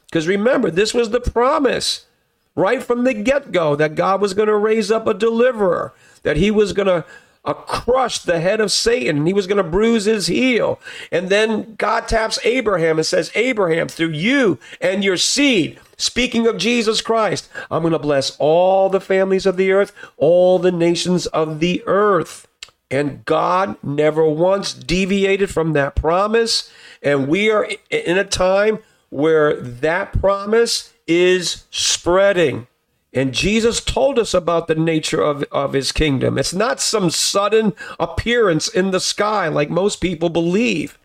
Because 0.07 0.27
remember, 0.27 0.71
this 0.71 0.95
was 0.95 1.11
the 1.11 1.21
promise 1.21 2.07
right 2.55 2.83
from 2.83 3.05
the 3.05 3.15
get 3.15 3.53
go 3.53 3.75
that 3.77 3.95
God 3.95 4.21
was 4.21 4.35
going 4.35 4.49
to 4.49 4.57
raise 4.57 4.91
up 4.91 5.07
a 5.07 5.15
deliverer, 5.15 5.95
that 6.23 6.37
he 6.37 6.51
was 6.51 6.73
going 6.73 6.89
to 6.89 7.05
uh, 7.45 7.55
crush 7.55 8.19
the 8.19 8.41
head 8.41 8.61
of 8.61 8.71
Satan 8.71 9.19
and 9.19 9.27
he 9.27 9.33
was 9.33 9.47
going 9.47 9.57
to 9.57 9.63
bruise 9.63 10.05
his 10.05 10.27
heel. 10.27 10.79
And 11.11 11.29
then 11.29 11.75
God 11.77 12.09
taps 12.09 12.39
Abraham 12.45 12.99
and 12.99 13.07
says, 13.07 13.33
Abraham, 13.35 13.89
through 13.89 14.11
you 14.11 14.59
and 14.81 15.03
your 15.03 15.17
seed, 15.17 15.81
Speaking 16.03 16.49
of 16.49 16.57
Jesus 16.57 17.01
Christ, 17.01 17.49
I'm 17.71 17.83
going 17.83 17.93
to 17.93 17.99
bless 18.01 18.37
all 18.41 18.89
the 18.89 19.01
families 19.01 19.47
of 19.47 19.57
the 19.57 19.71
earth, 19.71 19.93
all 20.17 20.59
the 20.59 20.73
nations 20.73 21.27
of 21.27 21.61
the 21.61 21.81
earth. 21.87 22.49
And 22.91 23.25
God 23.25 23.77
never 23.85 24.29
once 24.29 24.75
deviated 24.75 25.49
from 25.49 25.75
that 25.75 25.95
promise. 25.95 26.73
And 27.05 27.29
we 27.29 27.53
are 27.53 27.69
in 27.89 28.19
a 28.19 28.25
time 28.25 28.81
where 29.11 29.55
that 29.55 30.21
promise 30.21 30.93
is 31.07 31.67
spreading. 31.71 32.67
And 33.13 33.33
Jesus 33.33 33.81
told 33.81 34.19
us 34.19 34.35
about 34.35 34.67
the 34.67 34.75
nature 34.75 35.23
of, 35.23 35.45
of 35.53 35.73
his 35.73 35.93
kingdom. 35.93 36.37
It's 36.37 36.53
not 36.53 36.81
some 36.81 37.11
sudden 37.11 37.75
appearance 38.01 38.67
in 38.67 38.91
the 38.91 38.99
sky 38.99 39.47
like 39.47 39.71
most 39.71 40.01
people 40.01 40.31
believe. 40.31 40.99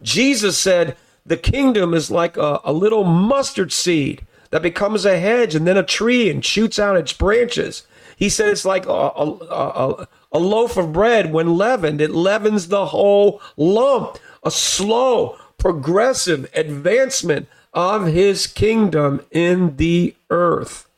Jesus 0.00 0.56
said 0.56 0.96
the 1.26 1.36
kingdom 1.36 1.92
is 1.92 2.10
like 2.10 2.38
a, 2.38 2.60
a 2.64 2.72
little 2.72 3.04
mustard 3.04 3.72
seed 3.72 4.24
that 4.50 4.62
becomes 4.62 5.04
a 5.04 5.18
hedge 5.18 5.54
and 5.54 5.66
then 5.66 5.76
a 5.76 5.82
tree 5.82 6.30
and 6.30 6.44
shoots 6.44 6.78
out 6.78 6.96
its 6.96 7.12
branches. 7.12 7.86
He 8.16 8.28
said 8.28 8.48
it's 8.48 8.64
like 8.64 8.86
a, 8.86 8.90
a, 8.90 9.30
a, 9.30 10.08
a 10.32 10.38
loaf 10.38 10.76
of 10.76 10.92
bread 10.92 11.32
when 11.32 11.56
leavened, 11.56 12.00
it 12.00 12.10
leavens 12.10 12.68
the 12.68 12.86
whole 12.86 13.40
lump. 13.56 14.18
A 14.42 14.50
slow, 14.50 15.36
progressive 15.58 16.48
advancement 16.54 17.48
of 17.74 18.06
his 18.06 18.46
kingdom 18.46 19.20
in 19.30 19.76
the 19.76 20.14
earth. 20.30 20.88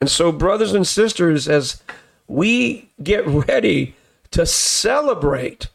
And 0.00 0.10
so, 0.10 0.32
brothers 0.32 0.72
and 0.72 0.86
sisters, 0.86 1.48
as 1.48 1.82
we 2.26 2.90
get 3.02 3.26
ready 3.26 3.94
to 4.30 4.46
celebrate 4.46 5.68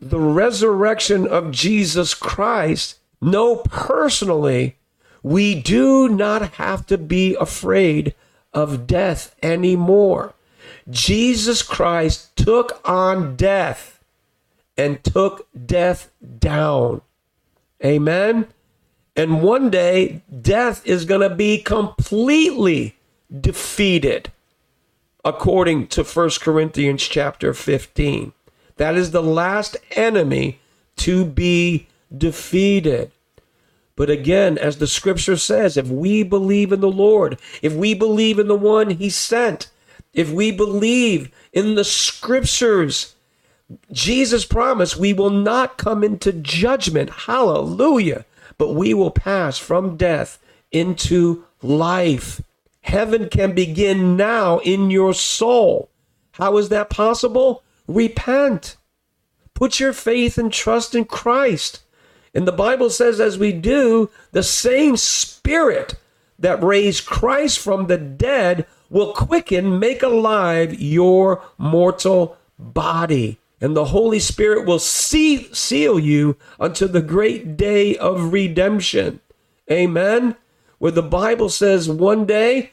the 0.00 0.20
resurrection 0.20 1.26
of 1.26 1.50
Jesus 1.50 2.14
Christ, 2.14 2.98
know 3.20 3.56
personally 3.56 4.76
we 5.22 5.54
do 5.60 6.08
not 6.08 6.54
have 6.54 6.86
to 6.86 6.98
be 6.98 7.34
afraid 7.36 8.14
of 8.52 8.86
death 8.86 9.34
anymore. 9.42 10.34
Jesus 10.88 11.62
Christ 11.62 12.36
took 12.36 12.80
on 12.88 13.36
death 13.36 14.02
and 14.76 15.02
took 15.02 15.48
death 15.66 16.10
down. 16.38 17.02
Amen. 17.84 18.46
And 19.16 19.42
one 19.42 19.68
day, 19.68 20.22
death 20.40 20.86
is 20.86 21.04
going 21.04 21.28
to 21.28 21.34
be 21.34 21.58
completely 21.58 22.96
defeated, 23.40 24.30
according 25.24 25.88
to 25.88 26.04
1 26.04 26.30
Corinthians 26.40 27.02
chapter 27.02 27.52
15. 27.52 28.32
That 28.76 28.94
is 28.94 29.10
the 29.10 29.22
last 29.22 29.76
enemy 29.92 30.60
to 30.98 31.24
be 31.24 31.88
defeated. 32.16 33.10
But 33.98 34.08
again, 34.08 34.56
as 34.56 34.78
the 34.78 34.86
scripture 34.86 35.36
says, 35.36 35.76
if 35.76 35.88
we 35.88 36.22
believe 36.22 36.70
in 36.70 36.80
the 36.80 36.88
Lord, 36.88 37.36
if 37.60 37.72
we 37.74 37.92
believe 37.94 38.38
in 38.38 38.46
the 38.46 38.54
one 38.54 38.90
he 38.90 39.10
sent, 39.10 39.68
if 40.14 40.30
we 40.30 40.52
believe 40.52 41.30
in 41.52 41.74
the 41.74 41.82
scriptures, 41.82 43.16
Jesus 43.90 44.44
promised 44.44 44.96
we 44.96 45.12
will 45.12 45.30
not 45.30 45.78
come 45.78 46.04
into 46.04 46.32
judgment. 46.32 47.10
Hallelujah. 47.10 48.24
But 48.56 48.74
we 48.74 48.94
will 48.94 49.10
pass 49.10 49.58
from 49.58 49.96
death 49.96 50.38
into 50.70 51.44
life. 51.60 52.40
Heaven 52.82 53.28
can 53.28 53.52
begin 53.52 54.16
now 54.16 54.58
in 54.60 54.90
your 54.90 55.12
soul. 55.12 55.90
How 56.32 56.56
is 56.56 56.68
that 56.68 56.88
possible? 56.88 57.64
repent. 57.88 58.76
Put 59.54 59.80
your 59.80 59.92
faith 59.92 60.38
and 60.38 60.52
trust 60.52 60.94
in 60.94 61.06
Christ. 61.06 61.80
And 62.34 62.46
the 62.46 62.52
Bible 62.52 62.90
says, 62.90 63.20
as 63.20 63.38
we 63.38 63.52
do, 63.52 64.10
the 64.32 64.42
same 64.42 64.96
Spirit 64.96 65.94
that 66.38 66.62
raised 66.62 67.06
Christ 67.06 67.58
from 67.58 67.86
the 67.86 67.98
dead 67.98 68.66
will 68.90 69.12
quicken, 69.12 69.78
make 69.78 70.02
alive 70.02 70.80
your 70.80 71.42
mortal 71.58 72.36
body. 72.58 73.38
And 73.60 73.76
the 73.76 73.86
Holy 73.86 74.20
Spirit 74.20 74.66
will 74.66 74.78
see, 74.78 75.52
seal 75.52 75.98
you 75.98 76.36
unto 76.60 76.86
the 76.86 77.02
great 77.02 77.56
day 77.56 77.96
of 77.96 78.32
redemption. 78.32 79.20
Amen. 79.70 80.36
Where 80.78 80.92
the 80.92 81.02
Bible 81.02 81.48
says 81.48 81.90
one 81.90 82.24
day 82.24 82.70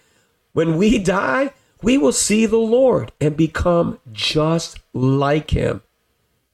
when 0.53 0.77
we 0.77 0.99
die, 0.99 1.53
we 1.81 1.97
will 1.97 2.11
see 2.11 2.45
the 2.45 2.57
Lord 2.57 3.11
and 3.19 3.35
become 3.35 3.99
just 4.11 4.79
like 4.93 5.51
him 5.51 5.81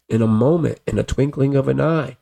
in 0.07 0.21
a 0.21 0.27
moment, 0.27 0.79
in 0.87 0.97
a 0.97 1.03
twinkling 1.03 1.55
of 1.55 1.67
an 1.67 1.79
eye. 1.79 2.17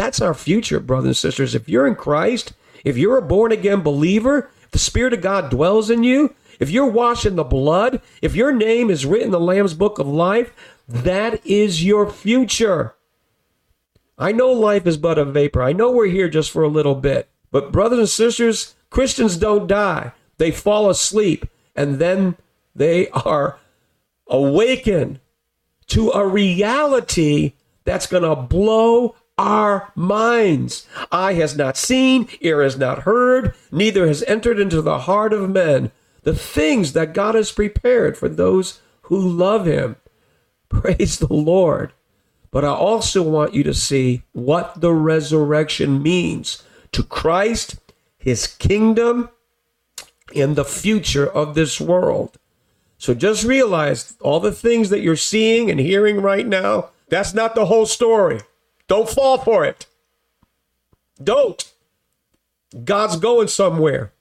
That's 0.00 0.22
our 0.22 0.32
future, 0.32 0.80
brothers 0.80 1.08
and 1.08 1.16
sisters. 1.16 1.54
If 1.54 1.68
you're 1.68 1.86
in 1.86 1.94
Christ, 1.94 2.54
if 2.86 2.96
you're 2.96 3.18
a 3.18 3.22
born 3.22 3.52
again 3.52 3.82
believer, 3.82 4.50
the 4.70 4.78
Spirit 4.78 5.12
of 5.12 5.20
God 5.20 5.50
dwells 5.50 5.90
in 5.90 6.04
you, 6.04 6.34
if 6.58 6.70
you're 6.70 6.86
washed 6.86 7.26
in 7.26 7.36
the 7.36 7.44
blood, 7.44 8.00
if 8.22 8.34
your 8.34 8.50
name 8.50 8.88
is 8.88 9.04
written 9.04 9.26
in 9.26 9.32
the 9.32 9.38
Lamb's 9.38 9.74
book 9.74 9.98
of 9.98 10.06
life, 10.06 10.54
that 10.88 11.44
is 11.44 11.84
your 11.84 12.10
future. 12.10 12.94
I 14.16 14.32
know 14.32 14.50
life 14.50 14.86
is 14.86 14.96
but 14.96 15.18
a 15.18 15.24
vapor. 15.26 15.62
I 15.62 15.74
know 15.74 15.90
we're 15.90 16.06
here 16.06 16.30
just 16.30 16.50
for 16.50 16.62
a 16.62 16.68
little 16.68 16.94
bit. 16.94 17.28
But, 17.50 17.70
brothers 17.70 17.98
and 17.98 18.08
sisters, 18.08 18.74
Christians 18.88 19.36
don't 19.36 19.66
die. 19.66 20.12
They 20.38 20.50
fall 20.50 20.88
asleep 20.88 21.44
and 21.76 21.98
then 21.98 22.38
they 22.74 23.10
are 23.10 23.58
awakened 24.26 25.20
to 25.88 26.08
a 26.12 26.26
reality 26.26 27.52
that's 27.84 28.06
going 28.06 28.22
to 28.22 28.34
blow 28.34 29.14
our 29.40 29.90
minds. 29.94 30.86
Eye 31.10 31.32
has 31.34 31.56
not 31.56 31.78
seen, 31.78 32.28
ear 32.40 32.62
has 32.62 32.76
not 32.76 33.00
heard, 33.00 33.54
neither 33.72 34.06
has 34.06 34.22
entered 34.24 34.60
into 34.60 34.82
the 34.82 35.00
heart 35.00 35.32
of 35.32 35.48
men 35.48 35.90
the 36.22 36.34
things 36.34 36.92
that 36.92 37.14
God 37.14 37.34
has 37.34 37.50
prepared 37.50 38.18
for 38.18 38.28
those 38.28 38.80
who 39.02 39.18
love 39.18 39.64
Him. 39.64 39.96
Praise 40.68 41.18
the 41.18 41.32
Lord. 41.32 41.92
But 42.50 42.64
I 42.64 42.68
also 42.68 43.22
want 43.22 43.54
you 43.54 43.62
to 43.62 43.72
see 43.72 44.22
what 44.32 44.80
the 44.80 44.92
resurrection 44.92 46.02
means 46.02 46.62
to 46.92 47.02
Christ, 47.02 47.76
His 48.18 48.46
kingdom, 48.46 49.30
and 50.36 50.54
the 50.54 50.64
future 50.64 51.26
of 51.26 51.54
this 51.54 51.80
world. 51.80 52.36
So 52.98 53.14
just 53.14 53.44
realize 53.44 54.16
all 54.20 54.40
the 54.40 54.52
things 54.52 54.90
that 54.90 55.00
you're 55.00 55.16
seeing 55.16 55.70
and 55.70 55.80
hearing 55.80 56.20
right 56.20 56.46
now, 56.46 56.90
that's 57.08 57.32
not 57.32 57.54
the 57.54 57.66
whole 57.66 57.86
story. 57.86 58.40
Don't 58.90 59.08
fall 59.08 59.38
for 59.38 59.64
it. 59.64 59.86
Don't. 61.22 61.72
God's 62.82 63.14
going 63.14 63.46
somewhere. 63.46 64.12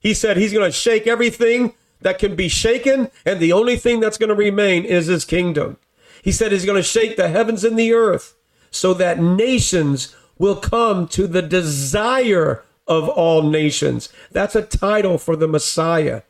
He 0.00 0.12
said 0.12 0.36
he's 0.36 0.52
going 0.52 0.70
to 0.70 0.76
shake 0.76 1.06
everything 1.06 1.72
that 2.02 2.18
can 2.18 2.36
be 2.36 2.46
shaken, 2.48 3.10
and 3.24 3.40
the 3.40 3.54
only 3.54 3.78
thing 3.78 4.00
that's 4.00 4.18
going 4.18 4.28
to 4.28 4.34
remain 4.34 4.84
is 4.84 5.06
his 5.06 5.24
kingdom. 5.24 5.78
He 6.20 6.30
said 6.30 6.52
he's 6.52 6.66
going 6.66 6.76
to 6.76 6.82
shake 6.82 7.16
the 7.16 7.30
heavens 7.30 7.64
and 7.64 7.78
the 7.78 7.94
earth 7.94 8.34
so 8.70 8.92
that 8.92 9.18
nations 9.18 10.14
will 10.36 10.56
come 10.56 11.08
to 11.08 11.26
the 11.26 11.40
desire 11.40 12.62
of 12.86 13.08
all 13.08 13.42
nations. 13.42 14.10
That's 14.30 14.54
a 14.54 14.60
title 14.60 15.16
for 15.16 15.36
the 15.36 15.48
Messiah, 15.48 16.20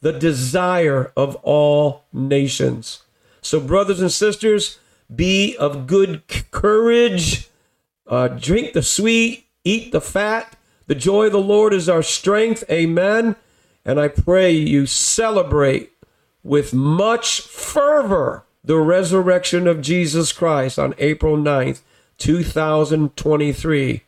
the 0.00 0.18
desire 0.18 1.12
of 1.18 1.36
all 1.42 2.04
nations. 2.14 3.02
So, 3.42 3.60
brothers 3.60 4.00
and 4.00 4.10
sisters, 4.10 4.78
be 5.14 5.56
of 5.56 5.86
good 5.86 6.22
courage, 6.50 7.48
uh, 8.06 8.28
drink 8.28 8.72
the 8.72 8.82
sweet, 8.82 9.46
eat 9.64 9.92
the 9.92 10.00
fat 10.00 10.56
the 10.86 10.94
joy 10.94 11.26
of 11.26 11.32
the 11.32 11.40
Lord 11.40 11.72
is 11.72 11.88
our 11.88 12.02
strength. 12.02 12.64
Amen. 12.70 13.36
And 13.84 13.98
I 13.98 14.08
pray 14.08 14.50
you 14.50 14.86
celebrate 14.86 15.92
with 16.42 16.74
much 16.74 17.40
fervor 17.40 18.44
the 18.64 18.78
resurrection 18.78 19.66
of 19.66 19.80
Jesus 19.80 20.32
Christ 20.32 20.78
on 20.78 20.94
April 20.98 21.36
9th, 21.36 21.80
2023. 22.18 24.02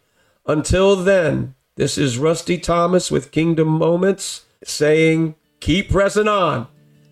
Until 0.46 0.96
then, 0.96 1.54
this 1.76 1.96
is 1.96 2.18
Rusty 2.18 2.58
Thomas 2.58 3.10
with 3.10 3.32
Kingdom 3.32 3.68
Moments 3.68 4.44
saying, 4.62 5.34
keep 5.60 5.90
pressing 5.90 6.28
on 6.28 6.68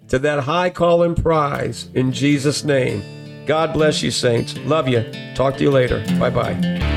to 0.09 0.19
that 0.19 0.41
high 0.41 0.71
calling 0.71 1.15
prize 1.15 1.89
in 1.95 2.13
Jesus' 2.13 2.63
name. 2.63 3.22
God 3.47 3.73
bless 3.73 4.03
you, 4.03 4.11
saints. 4.11 4.57
Love 4.59 4.89
you. 4.89 5.05
Talk 5.35 5.57
to 5.57 5.63
you 5.63 5.71
later. 5.71 6.05
Bye 6.19 6.31
bye. 6.31 6.92